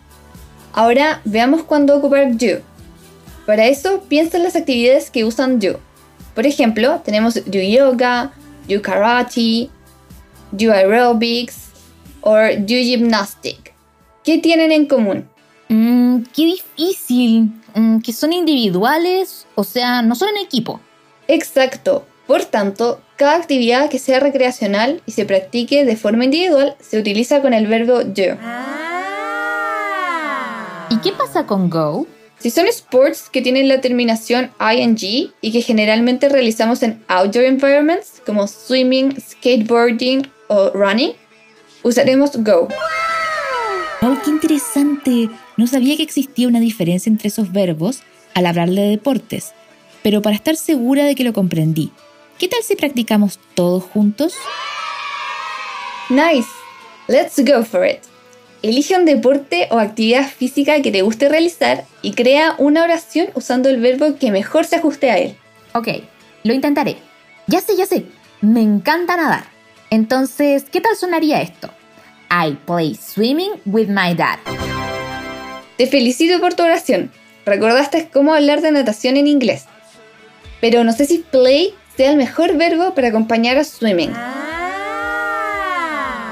Ahora 0.75 1.23
veamos 1.25 1.63
cuándo 1.63 1.97
ocupar 1.97 2.37
do. 2.37 2.61
Para 3.47 3.69
eso, 3.69 4.03
piensa 4.07 4.37
en 4.37 4.43
las 4.43 4.55
actividades 4.55 5.11
que 5.11 5.25
usan 5.25 5.59
do. 5.59 5.81
Por 6.35 6.45
ejemplo, 6.45 7.01
tenemos 7.03 7.37
do 7.47 7.59
yoga, 7.59 8.33
do 8.69 8.83
karate, 8.83 9.71
do 10.53 10.71
aerobics 10.71 11.71
o 12.21 12.35
do 12.35 12.77
gymnastic. 12.85 13.73
¿Qué 14.25 14.37
tienen 14.37 14.73
en 14.73 14.85
común? 14.85 15.27
Mmm, 15.71 16.19
qué 16.35 16.45
difícil. 16.45 17.51
Mm, 17.75 18.01
que 18.01 18.13
son 18.13 18.35
individuales, 18.35 19.47
o 19.55 19.65
sea, 19.65 20.03
no 20.03 20.15
son 20.15 20.29
en 20.37 20.45
equipo. 20.45 20.83
Exacto. 21.29 22.07
Por 22.27 22.45
tanto, 22.45 23.01
cada 23.17 23.37
actividad 23.37 23.89
que 23.89 23.99
sea 23.99 24.21
recreacional 24.21 25.01
y 25.07 25.13
se 25.13 25.25
practique 25.25 25.85
de 25.85 25.97
forma 25.97 26.25
individual 26.25 26.77
se 26.81 26.99
utiliza 26.99 27.41
con 27.41 27.55
el 27.55 27.67
verbo 27.67 28.03
do. 28.03 28.37
¿Y 30.91 30.99
qué 30.99 31.13
pasa 31.13 31.47
con 31.47 31.71
go? 31.71 32.07
Si 32.39 32.51
son 32.51 32.67
sports 32.67 33.31
que 33.31 33.43
tienen 33.43 33.69
la 33.69 33.81
terminación 33.81 34.51
ing 34.61 35.31
y 35.41 35.53
que 35.53 35.63
generalmente 35.63 36.29
realizamos 36.29 36.83
en 36.83 37.03
outdoor 37.09 37.45
environments 37.45 38.21
como 38.27 38.47
swimming, 38.47 39.19
skateboarding 39.21 40.29
o 40.49 40.71
running, 40.71 41.13
usaremos 41.83 42.33
go. 42.37 42.69
¡Oh, 44.03 44.17
qué 44.23 44.31
interesante! 44.31 45.31
No 45.57 45.67
sabía 45.67 45.97
que 45.97 46.03
existía 46.03 46.47
una 46.47 46.61
diferencia 46.61 47.09
entre 47.09 47.29
esos 47.29 47.53
verbos 47.53 48.03
al 48.35 48.47
hablar 48.47 48.69
de 48.69 48.83
deportes, 48.83 49.55
pero 50.07 50.23
para 50.23 50.37
estar 50.37 50.55
segura 50.55 51.05
de 51.05 51.17
que 51.17 51.25
lo 51.25 51.33
comprendí, 51.33 51.91
¿qué 52.39 52.47
tal 52.47 52.63
si 52.63 52.77
practicamos 52.77 53.41
todos 53.57 53.83
juntos? 53.83 54.35
Nice! 56.09 56.47
Let's 57.09 57.45
go 57.45 57.65
for 57.65 57.85
it. 57.85 58.03
Elige 58.63 58.97
un 58.97 59.05
deporte 59.05 59.67
o 59.73 59.81
actividad 59.81 60.31
física 60.31 60.81
que 60.81 60.93
te 60.93 61.03
guste 61.03 61.29
realizar 61.29 61.87
y 62.03 62.13
crea 62.13 62.55
una 62.59 62.85
oración 62.85 63.31
usando 63.35 63.69
el 63.69 63.81
verbo 63.81 64.17
que 64.17 64.31
mejor 64.31 64.65
se 64.65 64.77
ajuste 64.77 65.11
a 65.11 65.19
él. 65.19 65.35
Ok, 65.75 65.89
lo 66.45 66.55
intentaré. 66.55 66.99
Ya 67.49 67.61
sé, 67.61 67.77
ya 67.77 67.87
sé. 67.87 68.05
Me 68.41 68.63
encanta 68.63 69.17
nadar. 69.17 69.47
Entonces, 69.91 70.67
¿qué 70.71 70.81
tal 70.81 70.95
sonaría 70.95 71.43
esto? 71.43 71.69
I 72.31 72.53
play 72.65 72.95
swimming 72.95 73.55
with 73.65 73.89
my 73.89 74.15
dad. 74.15 74.39
Te 75.77 75.89
felicito 75.89 76.39
por 76.39 76.55
tu 76.55 76.63
oración. 76.63 77.11
Recordaste 77.45 78.09
cómo 78.13 78.35
hablar 78.35 78.61
de 78.61 78.71
natación 78.71 79.17
en 79.17 79.27
inglés. 79.27 79.65
Pero 80.69 80.83
no 80.83 80.93
sé 80.93 81.07
si 81.07 81.19
play 81.19 81.75
sea 81.97 82.11
el 82.11 82.17
mejor 82.17 82.57
verbo 82.57 82.93
para 82.93 83.07
acompañar 83.07 83.57
a 83.57 83.63
swimming. 83.63 84.13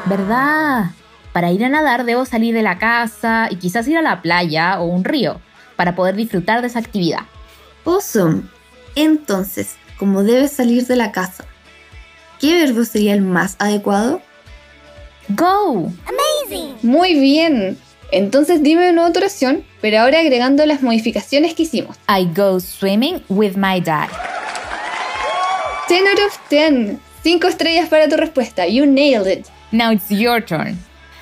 ¿Verdad? 0.06 0.86
Para 1.32 1.52
ir 1.52 1.64
a 1.64 1.68
nadar 1.68 2.04
debo 2.04 2.24
salir 2.24 2.52
de 2.52 2.62
la 2.62 2.76
casa 2.78 3.46
y 3.48 3.54
quizás 3.54 3.86
ir 3.86 3.96
a 3.96 4.02
la 4.02 4.22
playa 4.22 4.80
o 4.80 4.86
un 4.86 5.04
río 5.04 5.40
para 5.76 5.94
poder 5.94 6.16
disfrutar 6.16 6.62
de 6.62 6.66
esa 6.66 6.80
actividad. 6.80 7.20
Awesome. 7.84 8.42
Entonces, 8.96 9.76
como 10.00 10.24
debes 10.24 10.50
salir 10.50 10.84
de 10.84 10.96
la 10.96 11.12
casa, 11.12 11.44
¿qué 12.40 12.54
verbo 12.60 12.84
sería 12.84 13.14
el 13.14 13.22
más 13.22 13.54
adecuado? 13.60 14.20
Go. 15.28 15.92
Muy 16.82 17.20
bien. 17.20 17.78
Entonces 18.14 18.62
dime 18.62 18.90
una 18.90 19.06
otra 19.06 19.22
oración, 19.22 19.64
pero 19.80 19.98
ahora 19.98 20.20
agregando 20.20 20.64
las 20.66 20.82
modificaciones 20.82 21.54
que 21.54 21.64
hicimos. 21.64 21.96
I 22.08 22.26
go 22.32 22.60
swimming 22.60 23.20
with 23.28 23.56
my 23.56 23.80
dad. 23.80 24.08
10 25.88 26.06
out 26.06 26.20
of 26.24 26.38
10. 26.48 27.00
5 27.24 27.48
estrellas 27.48 27.88
para 27.88 28.08
tu 28.08 28.16
respuesta. 28.16 28.68
You 28.68 28.86
nailed 28.86 29.26
it. 29.26 29.46
Now 29.72 29.90
it's 29.90 30.08
your 30.10 30.44
turn. 30.44 30.78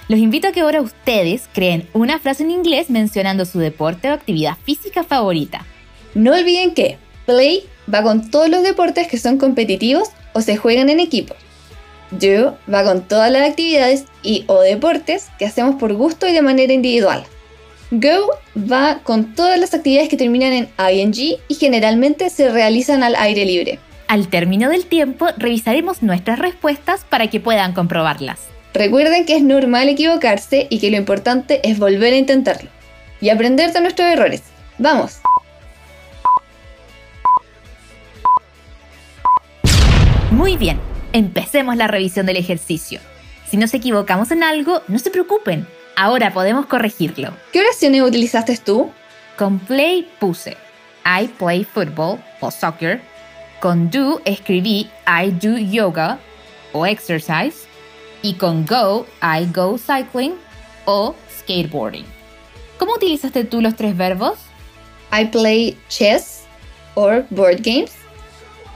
Los 0.09 0.21
invito 0.21 0.49
a 0.49 0.53
que 0.53 0.61
ahora 0.61 0.83
ustedes 0.83 1.49
creen 1.55 1.89
una 1.95 2.19
frase 2.19 2.43
en 2.43 2.51
inglés 2.51 2.91
mencionando 2.91 3.47
su 3.47 3.59
deporte 3.59 4.11
o 4.11 4.13
actividad 4.13 4.59
física 4.63 5.03
favorita. 5.03 5.65
No 6.15 6.35
olviden 6.35 6.75
que 6.75 6.99
play 7.25 7.65
va 7.93 8.03
con 8.03 8.31
todos 8.31 8.51
los 8.51 8.63
deportes 8.63 9.09
que 9.09 9.17
son 9.17 9.39
competitivos 9.39 10.11
o 10.35 10.43
se 10.43 10.59
juegan 10.59 10.91
en 10.91 11.01
equipo. 11.01 11.35
Do 12.13 12.59
va 12.73 12.85
con 12.85 13.03
todas 13.03 13.31
las 13.31 13.49
actividades 13.49 14.05
y 14.23 14.45
o 14.47 14.61
deportes 14.61 15.29
que 15.39 15.47
hacemos 15.47 15.77
por 15.77 15.95
gusto 15.95 16.29
y 16.29 16.33
de 16.33 16.43
manera 16.43 16.73
individual. 16.73 17.25
Go 17.91 18.31
va 18.57 19.01
con 19.03 19.35
todas 19.35 19.59
las 19.59 19.75
actividades 19.75 20.09
que 20.09 20.17
terminan 20.17 20.53
en 20.53 20.69
ing 20.95 21.37
y 21.49 21.55
generalmente 21.55 22.31
se 22.31 22.51
realizan 22.51 23.03
al 23.03 23.17
aire 23.17 23.45
libre. 23.45 23.79
Al 24.09 24.29
término 24.29 24.69
del 24.69 24.87
tiempo, 24.87 25.27
revisaremos 25.39 26.03
nuestras 26.03 26.39
respuestas 26.39 27.05
para 27.09 27.29
que 27.29 27.41
puedan 27.41 27.73
comprobarlas. 27.73 28.41
Recuerden 28.75 29.27
que 29.27 29.37
es 29.37 29.43
normal 29.43 29.89
equivocarse 29.89 30.67
y 30.71 30.79
que 30.81 30.91
lo 30.91 30.97
importante 30.97 31.61
es 31.69 31.79
volver 31.79 32.13
a 32.13 32.17
intentarlo 32.17 32.71
y 33.21 33.31
aprender 33.31 33.73
de 33.73 33.81
nuestros 33.81 34.09
errores. 34.09 34.43
¡Vamos! 34.79 35.21
Muy 40.31 40.57
bien, 40.57 40.79
empecemos 41.13 41.77
la 41.77 41.89
revisión 41.89 42.27
del 42.27 42.37
ejercicio. 42.37 43.01
Si 43.49 43.57
nos 43.57 43.75
equivocamos 43.75 44.31
en 44.31 44.43
algo, 44.43 44.83
no 44.89 44.99
se 44.99 45.11
preocupen, 45.11 45.67
ahora 45.97 46.33
podemos 46.33 46.67
corregirlo. 46.67 47.33
¿Qué 47.53 47.61
oraciones 47.61 48.03
utilizaste 48.03 48.57
tú? 48.57 48.91
Con 49.37 49.59
play 49.59 50.09
puse 50.21 50.57
I 51.05 51.29
play 51.39 51.65
football 51.65 52.19
o 52.41 52.51
soccer. 52.51 53.01
Con 53.61 53.91
do 53.91 54.21
escribí 54.25 54.89
I 55.07 55.31
do 55.31 55.59
yoga 55.59 56.19
o 56.73 56.87
exercise. 56.87 57.67
Y 58.23 58.35
con 58.35 58.65
go, 58.65 59.07
I 59.21 59.47
go 59.53 59.77
cycling 59.77 60.35
o 60.85 61.15
skateboarding. 61.39 62.05
¿Cómo 62.79 62.95
utilizaste 62.95 63.45
tú 63.45 63.61
los 63.61 63.75
tres 63.75 63.97
verbos? 63.97 64.39
I 65.13 65.27
play 65.27 65.77
chess 65.89 66.45
or 66.95 67.27
board 67.31 67.63
games. 67.63 67.93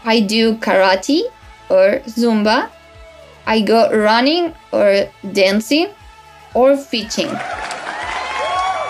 I 0.05 0.21
do 0.21 0.59
karate 0.61 1.23
or 1.69 2.03
zumba. 2.07 2.71
I 3.47 3.63
go 3.63 3.89
running 3.91 4.53
or 4.73 5.09
dancing 5.23 5.89
or 6.55 6.77
fishing. 6.77 7.29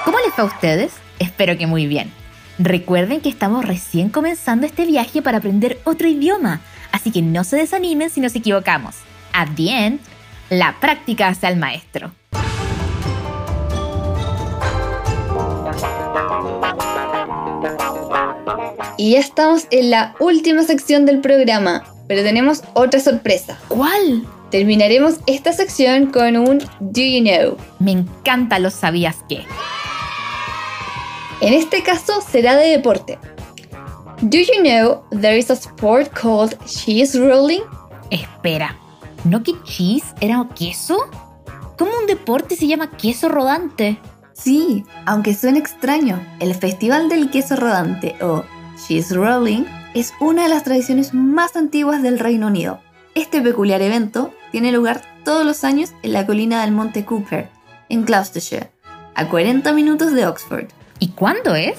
¿Cómo 0.04 0.18
les 0.24 0.34
fue 0.34 0.44
a 0.44 0.46
ustedes? 0.46 0.92
Espero 1.18 1.58
que 1.58 1.66
muy 1.66 1.86
bien. 1.86 2.12
Recuerden 2.58 3.20
que 3.20 3.28
estamos 3.28 3.66
recién 3.66 4.08
comenzando 4.08 4.66
este 4.66 4.86
viaje 4.86 5.20
para 5.20 5.38
aprender 5.38 5.78
otro 5.84 6.08
idioma, 6.08 6.60
así 6.90 7.10
que 7.10 7.20
no 7.20 7.44
se 7.44 7.56
desanimen 7.56 8.08
si 8.08 8.20
nos 8.20 8.34
equivocamos. 8.34 8.96
At 9.32 9.48
the 9.56 9.68
end, 9.68 10.00
la 10.48 10.76
práctica 10.80 11.28
hace 11.28 11.46
al 11.46 11.56
maestro. 11.56 12.12
Y 18.96 19.12
ya 19.12 19.18
estamos 19.18 19.66
en 19.70 19.90
la 19.90 20.14
última 20.18 20.62
sección 20.62 21.04
del 21.04 21.20
programa, 21.20 21.84
pero 22.06 22.22
tenemos 22.22 22.62
otra 22.74 23.00
sorpresa. 23.00 23.58
¿Cuál? 23.68 24.26
Terminaremos 24.50 25.16
esta 25.26 25.52
sección 25.52 26.06
con 26.06 26.36
un 26.36 26.58
Do 26.80 27.00
You 27.00 27.22
Know. 27.22 27.56
Me 27.78 27.92
encanta 27.92 28.58
los 28.58 28.74
sabías 28.74 29.16
que. 29.28 29.44
En 31.40 31.52
este 31.52 31.82
caso 31.82 32.20
será 32.20 32.56
de 32.56 32.68
deporte. 32.68 33.18
Do 34.22 34.38
you 34.38 34.62
know 34.62 35.04
there 35.10 35.36
is 35.36 35.50
a 35.50 35.54
sport 35.54 36.10
called 36.12 36.56
cheese 36.64 37.18
rolling? 37.18 37.60
Espera, 38.10 38.76
¿no 39.24 39.42
que 39.42 39.52
cheese 39.64 40.14
era 40.20 40.48
queso? 40.54 40.96
¿Cómo 41.76 41.90
un 42.00 42.06
deporte 42.06 42.56
se 42.56 42.66
llama 42.66 42.90
queso 42.92 43.28
rodante? 43.28 43.98
Sí, 44.32 44.84
aunque 45.06 45.34
suene 45.34 45.58
extraño, 45.58 46.22
el 46.40 46.54
Festival 46.54 47.08
del 47.08 47.30
Queso 47.30 47.56
Rodante 47.56 48.16
o 48.22 48.44
Cheese 48.76 49.14
Rolling 49.14 49.64
es 49.96 50.12
una 50.20 50.42
de 50.42 50.50
las 50.50 50.62
tradiciones 50.62 51.14
más 51.14 51.56
antiguas 51.56 52.02
del 52.02 52.18
Reino 52.18 52.48
Unido. 52.48 52.80
Este 53.14 53.40
peculiar 53.40 53.80
evento 53.80 54.30
tiene 54.52 54.70
lugar 54.70 55.00
todos 55.24 55.46
los 55.46 55.64
años 55.64 55.94
en 56.02 56.12
la 56.12 56.26
colina 56.26 56.60
del 56.60 56.72
Monte 56.72 57.06
Cooper, 57.06 57.48
en 57.88 58.04
Gloucestershire, 58.04 58.70
a 59.14 59.26
40 59.26 59.72
minutos 59.72 60.12
de 60.12 60.26
Oxford. 60.26 60.66
¿Y 60.98 61.08
cuándo 61.12 61.54
es? 61.54 61.78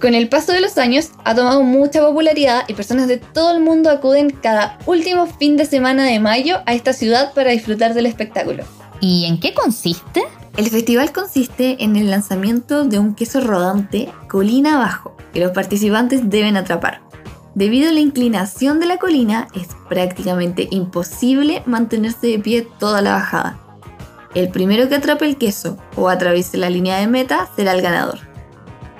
Con 0.00 0.14
el 0.14 0.28
paso 0.28 0.52
de 0.52 0.60
los 0.60 0.78
años 0.78 1.10
ha 1.24 1.34
tomado 1.34 1.64
mucha 1.64 2.00
popularidad 2.00 2.62
y 2.68 2.74
personas 2.74 3.08
de 3.08 3.16
todo 3.16 3.50
el 3.56 3.60
mundo 3.60 3.90
acuden 3.90 4.30
cada 4.30 4.78
último 4.86 5.26
fin 5.26 5.56
de 5.56 5.66
semana 5.66 6.04
de 6.04 6.20
mayo 6.20 6.58
a 6.64 6.74
esta 6.74 6.92
ciudad 6.92 7.34
para 7.34 7.50
disfrutar 7.50 7.92
del 7.92 8.06
espectáculo. 8.06 8.62
¿Y 9.00 9.24
en 9.24 9.40
qué 9.40 9.52
consiste? 9.52 10.22
El 10.56 10.70
festival 10.70 11.10
consiste 11.10 11.82
en 11.82 11.96
el 11.96 12.08
lanzamiento 12.08 12.84
de 12.84 13.00
un 13.00 13.16
queso 13.16 13.40
rodante 13.40 14.08
colina 14.28 14.76
abajo 14.76 15.16
que 15.32 15.40
los 15.40 15.50
participantes 15.50 16.30
deben 16.30 16.56
atrapar. 16.56 17.07
Debido 17.54 17.88
a 17.88 17.92
la 17.92 18.00
inclinación 18.00 18.78
de 18.78 18.86
la 18.86 18.98
colina, 18.98 19.48
es 19.54 19.68
prácticamente 19.88 20.68
imposible 20.70 21.62
mantenerse 21.66 22.28
de 22.28 22.38
pie 22.38 22.68
toda 22.78 23.02
la 23.02 23.12
bajada. 23.12 23.58
El 24.34 24.50
primero 24.50 24.88
que 24.88 24.94
atrape 24.94 25.26
el 25.26 25.36
queso 25.36 25.78
o 25.96 26.08
atraviese 26.08 26.58
la 26.58 26.70
línea 26.70 26.98
de 26.98 27.06
meta 27.06 27.48
será 27.56 27.72
el 27.72 27.82
ganador. 27.82 28.18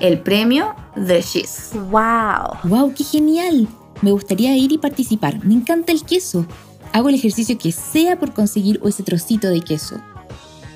El 0.00 0.20
premio, 0.20 0.74
The 0.94 1.22
Cheese. 1.22 1.72
¡Wow! 1.90 2.58
¡Wow! 2.64 2.94
¡Qué 2.94 3.04
genial! 3.04 3.68
Me 4.00 4.12
gustaría 4.12 4.56
ir 4.56 4.72
y 4.72 4.78
participar. 4.78 5.44
Me 5.44 5.54
encanta 5.54 5.92
el 5.92 6.04
queso. 6.04 6.46
Hago 6.92 7.08
el 7.08 7.16
ejercicio 7.16 7.58
que 7.58 7.72
sea 7.72 8.18
por 8.18 8.32
conseguir 8.32 8.80
ese 8.84 9.02
trocito 9.02 9.48
de 9.48 9.60
queso. 9.60 10.00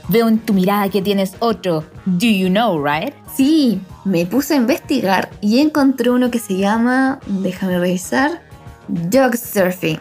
Veo 0.08 0.28
en 0.28 0.38
tu 0.38 0.52
mirada 0.52 0.88
que 0.90 1.00
tienes 1.00 1.34
otro. 1.38 1.84
Do 2.04 2.26
you 2.26 2.48
know, 2.48 2.84
right? 2.84 3.14
Sí, 3.34 3.80
me 4.04 4.26
puse 4.26 4.54
a 4.54 4.56
investigar 4.56 5.30
y 5.40 5.60
encontré 5.60 6.10
uno 6.10 6.30
que 6.30 6.38
se 6.38 6.56
llama, 6.56 7.20
déjame 7.26 7.78
revisar, 7.78 8.42
dog 8.88 9.36
surfing. 9.36 10.00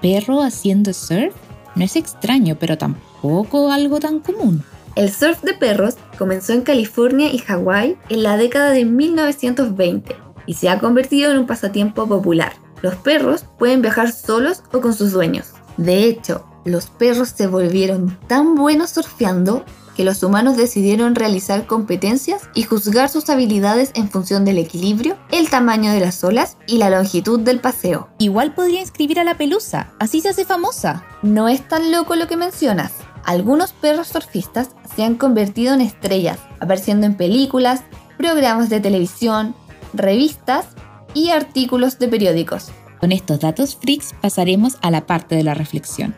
¿Perro 0.00 0.42
haciendo 0.42 0.92
surf? 0.92 1.34
No 1.74 1.84
es 1.84 1.96
extraño, 1.96 2.56
pero 2.58 2.76
tampoco 2.76 3.70
algo 3.70 4.00
tan 4.00 4.20
común. 4.20 4.62
El 4.94 5.10
surf 5.10 5.42
de 5.42 5.54
perros 5.54 5.96
comenzó 6.18 6.52
en 6.52 6.62
California 6.62 7.32
y 7.32 7.38
Hawái 7.38 7.96
en 8.08 8.22
la 8.22 8.36
década 8.36 8.70
de 8.70 8.84
1920 8.84 10.16
y 10.46 10.54
se 10.54 10.68
ha 10.68 10.78
convertido 10.78 11.30
en 11.30 11.38
un 11.38 11.46
pasatiempo 11.46 12.06
popular. 12.06 12.52
Los 12.82 12.96
perros 12.96 13.46
pueden 13.58 13.80
viajar 13.80 14.12
solos 14.12 14.62
o 14.72 14.80
con 14.80 14.92
sus 14.92 15.12
dueños. 15.12 15.52
De 15.76 16.04
hecho, 16.04 16.44
los 16.64 16.86
perros 16.86 17.30
se 17.30 17.46
volvieron 17.46 18.18
tan 18.26 18.54
buenos 18.54 18.90
surfeando 18.90 19.64
que 19.96 20.04
los 20.04 20.22
humanos 20.22 20.56
decidieron 20.56 21.14
realizar 21.14 21.66
competencias 21.66 22.42
y 22.54 22.62
juzgar 22.62 23.08
sus 23.08 23.28
habilidades 23.30 23.90
en 23.94 24.08
función 24.10 24.44
del 24.44 24.58
equilibrio, 24.58 25.16
el 25.30 25.50
tamaño 25.50 25.92
de 25.92 26.00
las 26.00 26.22
olas 26.24 26.56
y 26.66 26.78
la 26.78 26.90
longitud 26.90 27.40
del 27.40 27.60
paseo. 27.60 28.08
Igual 28.18 28.54
podría 28.54 28.80
inscribir 28.80 29.20
a 29.20 29.24
la 29.24 29.36
pelusa, 29.36 29.92
así 29.98 30.20
se 30.20 30.30
hace 30.30 30.44
famosa. 30.44 31.04
No 31.22 31.48
es 31.48 31.66
tan 31.68 31.92
loco 31.92 32.16
lo 32.16 32.26
que 32.26 32.36
mencionas. 32.36 32.92
Algunos 33.24 33.72
perros 33.72 34.08
surfistas 34.08 34.70
se 34.96 35.04
han 35.04 35.14
convertido 35.14 35.74
en 35.74 35.80
estrellas, 35.80 36.38
apareciendo 36.60 37.06
en 37.06 37.16
películas, 37.16 37.82
programas 38.18 38.68
de 38.68 38.80
televisión, 38.80 39.54
revistas 39.92 40.66
y 41.14 41.30
artículos 41.30 41.98
de 41.98 42.08
periódicos. 42.08 42.70
Con 43.00 43.12
estos 43.12 43.40
datos 43.40 43.76
freaks 43.76 44.14
pasaremos 44.20 44.76
a 44.80 44.90
la 44.90 45.06
parte 45.06 45.34
de 45.34 45.42
la 45.42 45.54
reflexión. 45.54 46.14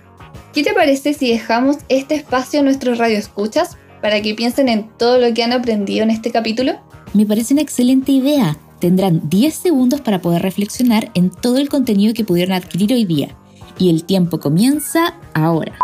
¿Qué 0.52 0.62
te 0.62 0.72
parece 0.72 1.14
si 1.14 1.30
dejamos 1.30 1.78
este 1.88 2.14
espacio 2.14 2.60
a 2.60 2.62
nuestros 2.62 2.98
radioescuchas 2.98 3.76
para 4.00 4.20
que 4.22 4.34
piensen 4.34 4.68
en 4.68 4.88
todo 4.98 5.18
lo 5.18 5.32
que 5.34 5.42
han 5.42 5.52
aprendido 5.52 6.02
en 6.02 6.10
este 6.10 6.30
capítulo? 6.30 6.74
Me 7.12 7.26
parece 7.26 7.54
una 7.54 7.62
excelente 7.62 8.12
idea. 8.12 8.56
Tendrán 8.80 9.28
10 9.28 9.54
segundos 9.54 10.00
para 10.00 10.20
poder 10.20 10.42
reflexionar 10.42 11.10
en 11.14 11.30
todo 11.30 11.58
el 11.58 11.68
contenido 11.68 12.12
que 12.14 12.24
pudieron 12.24 12.54
adquirir 12.54 12.92
hoy 12.92 13.04
día. 13.04 13.36
y 13.76 13.90
el 13.90 14.04
tiempo 14.04 14.38
comienza 14.38 15.14
ahora. 15.34 15.76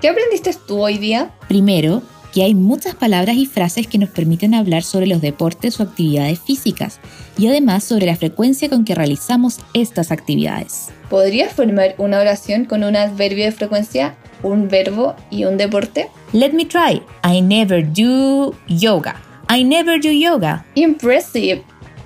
¿Qué 0.00 0.08
aprendiste 0.08 0.54
tú 0.66 0.80
hoy 0.80 0.98
día? 0.98 1.34
Primero, 1.48 2.02
que 2.32 2.42
hay 2.42 2.54
muchas 2.54 2.94
palabras 2.94 3.36
y 3.36 3.46
frases 3.46 3.86
que 3.86 3.98
nos 3.98 4.10
permiten 4.10 4.54
hablar 4.54 4.82
sobre 4.82 5.06
los 5.06 5.20
deportes 5.20 5.78
o 5.78 5.82
actividades 5.82 6.40
físicas 6.40 7.00
y 7.38 7.46
además 7.48 7.84
sobre 7.84 8.06
la 8.06 8.16
frecuencia 8.16 8.68
con 8.68 8.84
que 8.84 8.94
realizamos 8.94 9.60
estas 9.74 10.10
actividades. 10.10 10.88
¿Podrías 11.08 11.52
formar 11.52 11.94
una 11.98 12.20
oración 12.20 12.64
con 12.64 12.84
un 12.84 12.96
adverbio 12.96 13.44
de 13.44 13.52
frecuencia, 13.52 14.16
un 14.42 14.68
verbo 14.68 15.16
y 15.30 15.44
un 15.44 15.56
deporte? 15.56 16.08
Let 16.32 16.52
me 16.52 16.64
try. 16.64 17.02
I 17.24 17.40
never 17.40 17.82
do 17.82 18.54
yoga. 18.68 19.16
I 19.50 19.64
never 19.64 20.00
do 20.00 20.10
yoga. 20.10 20.66
Impressive. 20.74 21.62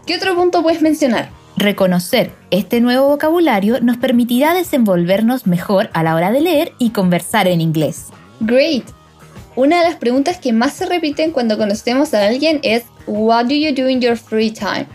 ¿Qué 0.06 0.16
otro 0.16 0.35
punto 0.37 0.62
puedes 0.62 0.82
mencionar? 0.82 1.30
Reconocer 1.56 2.32
este 2.50 2.80
nuevo 2.80 3.08
vocabulario 3.08 3.80
nos 3.80 3.96
permitirá 3.96 4.54
desenvolvernos 4.54 5.46
mejor 5.46 5.90
a 5.92 6.02
la 6.02 6.14
hora 6.14 6.32
de 6.32 6.40
leer 6.40 6.72
y 6.78 6.90
conversar 6.90 7.46
en 7.46 7.61
inglés. 7.61 8.08
Great. 8.40 8.85
Una 9.54 9.80
de 9.82 9.84
las 9.84 9.96
preguntas 9.96 10.38
que 10.38 10.54
más 10.54 10.72
se 10.72 10.86
repiten 10.86 11.30
cuando 11.30 11.58
conocemos 11.58 12.14
a 12.14 12.24
alguien 12.26 12.60
es 12.62 12.84
What 13.06 13.44
do 13.44 13.54
you 13.54 13.74
do 13.74 13.86
in 13.88 14.00
your 14.00 14.16
free 14.16 14.50
time? 14.50 14.86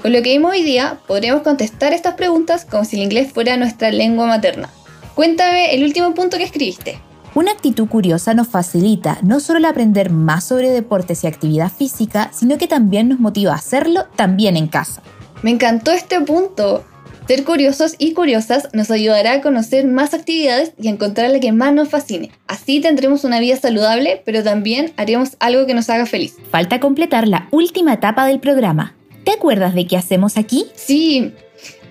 Con 0.00 0.12
lo 0.12 0.22
que 0.22 0.30
vimos 0.30 0.52
hoy 0.52 0.62
día, 0.62 1.00
podríamos 1.06 1.42
contestar 1.42 1.92
estas 1.92 2.14
preguntas 2.14 2.64
como 2.64 2.86
si 2.86 2.96
el 2.96 3.02
inglés 3.02 3.32
fuera 3.32 3.58
nuestra 3.58 3.90
lengua 3.90 4.26
materna. 4.26 4.70
Cuéntame 5.14 5.74
el 5.74 5.84
último 5.84 6.14
punto 6.14 6.38
que 6.38 6.44
escribiste. 6.44 6.98
Una 7.34 7.52
actitud 7.52 7.86
curiosa 7.86 8.32
nos 8.32 8.48
facilita 8.48 9.18
no 9.22 9.38
solo 9.38 9.58
el 9.58 9.64
aprender 9.66 10.08
más 10.08 10.44
sobre 10.44 10.70
deportes 10.70 11.22
y 11.22 11.26
actividad 11.26 11.70
física, 11.70 12.30
sino 12.32 12.56
que 12.56 12.68
también 12.68 13.10
nos 13.10 13.20
motiva 13.20 13.52
a 13.52 13.56
hacerlo 13.56 14.06
también 14.16 14.56
en 14.56 14.68
casa. 14.68 15.02
Me 15.42 15.50
encantó 15.50 15.92
este 15.92 16.20
punto. 16.22 16.84
Ser 17.26 17.44
curiosos 17.44 17.94
y 17.98 18.12
curiosas 18.12 18.68
nos 18.74 18.90
ayudará 18.90 19.32
a 19.32 19.40
conocer 19.40 19.86
más 19.86 20.12
actividades 20.12 20.72
y 20.78 20.88
a 20.88 20.90
encontrar 20.90 21.30
la 21.30 21.40
que 21.40 21.52
más 21.52 21.72
nos 21.72 21.88
fascine. 21.88 22.30
Así 22.46 22.80
tendremos 22.80 23.24
una 23.24 23.40
vida 23.40 23.56
saludable, 23.56 24.20
pero 24.26 24.42
también 24.42 24.92
haremos 24.98 25.30
algo 25.40 25.64
que 25.64 25.72
nos 25.72 25.88
haga 25.88 26.04
feliz. 26.04 26.36
Falta 26.50 26.80
completar 26.80 27.26
la 27.26 27.48
última 27.50 27.94
etapa 27.94 28.26
del 28.26 28.40
programa. 28.40 28.94
¿Te 29.24 29.32
acuerdas 29.32 29.74
de 29.74 29.86
qué 29.86 29.96
hacemos 29.96 30.36
aquí? 30.36 30.66
Sí, 30.74 31.32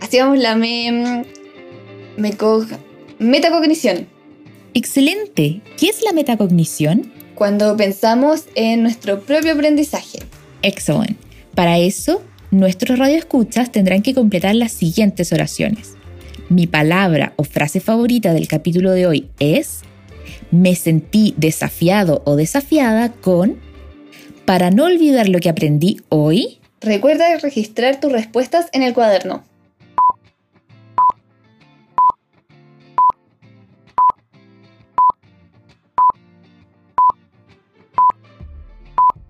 hacíamos 0.02 0.38
la 0.38 0.56
me... 0.56 1.26
me 2.16 2.38
metacognición. 3.18 4.08
Excelente. 4.76 5.62
¿Qué 5.80 5.88
es 5.88 6.04
la 6.04 6.12
metacognición? 6.12 7.12
Cuando 7.34 7.76
pensamos 7.76 8.44
en 8.54 8.84
nuestro 8.84 9.22
propio 9.22 9.54
aprendizaje. 9.54 10.20
Excellent. 10.62 11.18
Para 11.56 11.80
eso, 11.80 12.22
nuestros 12.54 13.00
radioescuchas 13.00 13.72
tendrán 13.72 14.04
que 14.04 14.14
completar 14.14 14.56
las 14.56 14.72
siguientes 14.72 15.34
oraciones. 15.34 15.96
Mi 16.50 16.68
palabra 16.68 17.34
o 17.36 17.44
frase 17.44 17.80
favorita 17.80 18.34
del 18.34 18.48
capítulo 18.48 18.92
de 18.92 19.08
hoy 19.08 19.30
es 19.40 19.82
me 20.52 20.76
sentí 20.76 21.34
desafiado 21.38 22.22
o 22.26 22.36
desafiada 22.36 23.12
con 23.12 23.58
para 24.46 24.70
no 24.70 24.86
olvidar 24.86 25.30
lo 25.30 25.40
que 25.40 25.50
aprendí 25.50 26.02
hoy. 26.10 26.60
Recuerda 26.80 27.38
registrar 27.40 28.00
tus 28.00 28.12
respuestas 28.12 28.68
en 28.72 28.84
el 28.84 28.94
cuaderno. 28.94 29.44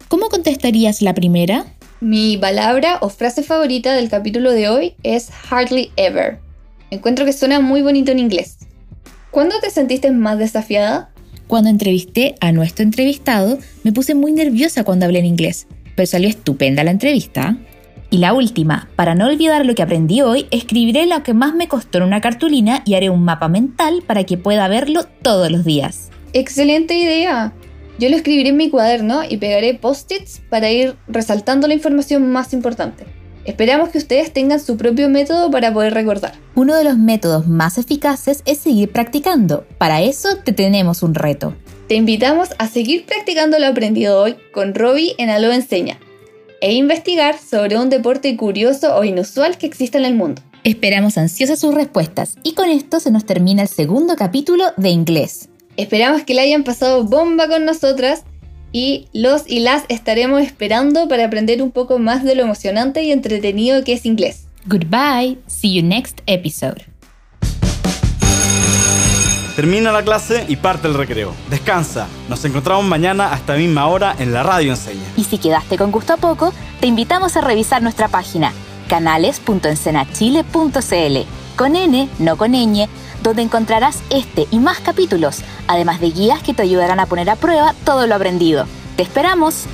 ¿Cómo 0.09 0.29
contestarías 0.29 1.01
la 1.01 1.13
primera? 1.13 1.65
Mi 2.03 2.35
palabra 2.35 2.97
o 2.99 3.07
frase 3.07 3.43
favorita 3.43 3.93
del 3.93 4.09
capítulo 4.09 4.51
de 4.51 4.67
hoy 4.67 4.95
es 5.03 5.29
hardly 5.29 5.89
ever. 5.95 6.37
Encuentro 6.91 7.23
que 7.23 7.31
suena 7.31 7.61
muy 7.61 7.81
bonito 7.81 8.11
en 8.11 8.19
inglés. 8.19 8.57
¿Cuándo 9.31 9.55
te 9.61 9.69
sentiste 9.69 10.11
más 10.11 10.37
desafiada? 10.37 11.11
Cuando 11.47 11.69
entrevisté 11.69 12.35
a 12.41 12.51
nuestro 12.51 12.83
entrevistado, 12.83 13.57
me 13.85 13.93
puse 13.93 14.15
muy 14.15 14.33
nerviosa 14.33 14.83
cuando 14.83 15.05
hablé 15.05 15.19
en 15.19 15.27
inglés, 15.27 15.65
pero 15.95 16.05
salió 16.05 16.27
estupenda 16.27 16.83
la 16.83 16.91
entrevista. 16.91 17.55
Y 18.09 18.17
la 18.17 18.33
última, 18.33 18.89
para 18.97 19.15
no 19.15 19.27
olvidar 19.27 19.65
lo 19.65 19.73
que 19.73 19.83
aprendí 19.83 20.21
hoy, 20.23 20.47
escribiré 20.51 21.05
lo 21.05 21.23
que 21.23 21.33
más 21.33 21.55
me 21.55 21.69
costó 21.69 21.99
en 21.99 22.03
una 22.03 22.19
cartulina 22.19 22.83
y 22.85 22.95
haré 22.95 23.11
un 23.11 23.23
mapa 23.23 23.47
mental 23.47 24.03
para 24.05 24.25
que 24.25 24.37
pueda 24.37 24.67
verlo 24.67 25.05
todos 25.21 25.49
los 25.49 25.63
días. 25.63 26.09
¡Excelente 26.33 26.95
idea! 26.95 27.53
Yo 27.99 28.09
lo 28.09 28.15
escribiré 28.15 28.49
en 28.49 28.57
mi 28.57 28.69
cuaderno 28.69 29.21
y 29.27 29.37
pegaré 29.37 29.75
post-its 29.75 30.41
para 30.49 30.71
ir 30.71 30.95
resaltando 31.07 31.67
la 31.67 31.75
información 31.75 32.31
más 32.31 32.53
importante. 32.53 33.05
Esperamos 33.45 33.89
que 33.89 33.97
ustedes 33.97 34.31
tengan 34.31 34.59
su 34.59 34.77
propio 34.77 35.09
método 35.09 35.51
para 35.51 35.73
poder 35.73 35.93
recordar. 35.93 36.33
Uno 36.55 36.75
de 36.75 36.85
los 36.85 36.97
métodos 36.97 37.47
más 37.47 37.77
eficaces 37.77 38.41
es 38.45 38.57
seguir 38.57 38.91
practicando. 38.91 39.65
Para 39.77 40.01
eso 40.01 40.37
te 40.37 40.53
tenemos 40.53 41.03
un 41.03 41.13
reto. 41.13 41.53
Te 41.87 41.95
invitamos 41.95 42.49
a 42.57 42.67
seguir 42.67 43.05
practicando 43.05 43.59
lo 43.59 43.67
aprendido 43.67 44.21
hoy 44.21 44.37
con 44.53 44.73
Robbie 44.73 45.15
en 45.17 45.29
Aló 45.29 45.51
Enseña 45.51 45.99
e 46.61 46.73
investigar 46.73 47.37
sobre 47.37 47.77
un 47.77 47.89
deporte 47.89 48.35
curioso 48.37 48.95
o 48.95 49.03
inusual 49.03 49.57
que 49.57 49.65
existe 49.65 49.97
en 49.97 50.05
el 50.05 50.15
mundo. 50.15 50.41
Esperamos 50.63 51.17
ansiosas 51.17 51.59
sus 51.59 51.75
respuestas 51.75 52.37
y 52.41 52.53
con 52.53 52.69
esto 52.69 53.01
se 53.01 53.11
nos 53.11 53.25
termina 53.25 53.63
el 53.63 53.67
segundo 53.67 54.15
capítulo 54.15 54.63
de 54.77 54.89
inglés. 54.89 55.49
Esperamos 55.77 56.23
que 56.23 56.33
la 56.33 56.41
hayan 56.43 56.63
pasado 56.63 57.03
bomba 57.03 57.47
con 57.47 57.65
nosotras 57.65 58.23
y 58.71 59.07
los 59.13 59.43
y 59.47 59.59
las 59.59 59.83
estaremos 59.89 60.41
esperando 60.41 61.07
para 61.07 61.25
aprender 61.25 61.63
un 61.63 61.71
poco 61.71 61.99
más 61.99 62.23
de 62.23 62.33
lo 62.35 62.43
emocionante 62.43 63.03
y 63.03 63.11
entretenido 63.11 63.83
que 63.83 63.93
es 63.93 64.05
inglés. 64.05 64.47
Goodbye, 64.65 65.37
see 65.47 65.73
you 65.73 65.83
next 65.83 66.21
episode. 66.25 66.85
Termina 69.55 69.91
la 69.91 70.03
clase 70.03 70.45
y 70.47 70.55
parte 70.55 70.87
el 70.87 70.93
recreo. 70.95 71.35
Descansa. 71.49 72.07
Nos 72.27 72.43
encontramos 72.45 72.85
mañana 72.85 73.33
a 73.33 73.37
esta 73.37 73.55
misma 73.55 73.85
hora 73.87 74.15
en 74.17 74.33
la 74.33 74.41
radio 74.41 74.71
enseña. 74.71 75.03
Y 75.15 75.25
si 75.25 75.37
quedaste 75.37 75.77
con 75.77 75.91
gusto 75.91 76.13
a 76.13 76.17
poco, 76.17 76.51
te 76.79 76.87
invitamos 76.87 77.37
a 77.37 77.41
revisar 77.41 77.83
nuestra 77.83 78.07
página 78.07 78.51
canales.encenachile.cl 78.89 81.42
con 81.55 81.75
N, 81.75 82.09
no 82.19 82.37
con 82.37 82.51
ñ, 82.51 82.87
donde 83.21 83.41
encontrarás 83.41 84.03
este 84.09 84.47
y 84.51 84.59
más 84.59 84.79
capítulos, 84.79 85.41
además 85.67 85.99
de 85.99 86.11
guías 86.11 86.43
que 86.43 86.53
te 86.53 86.63
ayudarán 86.63 86.99
a 86.99 87.05
poner 87.05 87.29
a 87.29 87.35
prueba 87.35 87.73
todo 87.85 88.07
lo 88.07 88.15
aprendido. 88.15 88.65
¡Te 88.95 89.03
esperamos! 89.03 89.65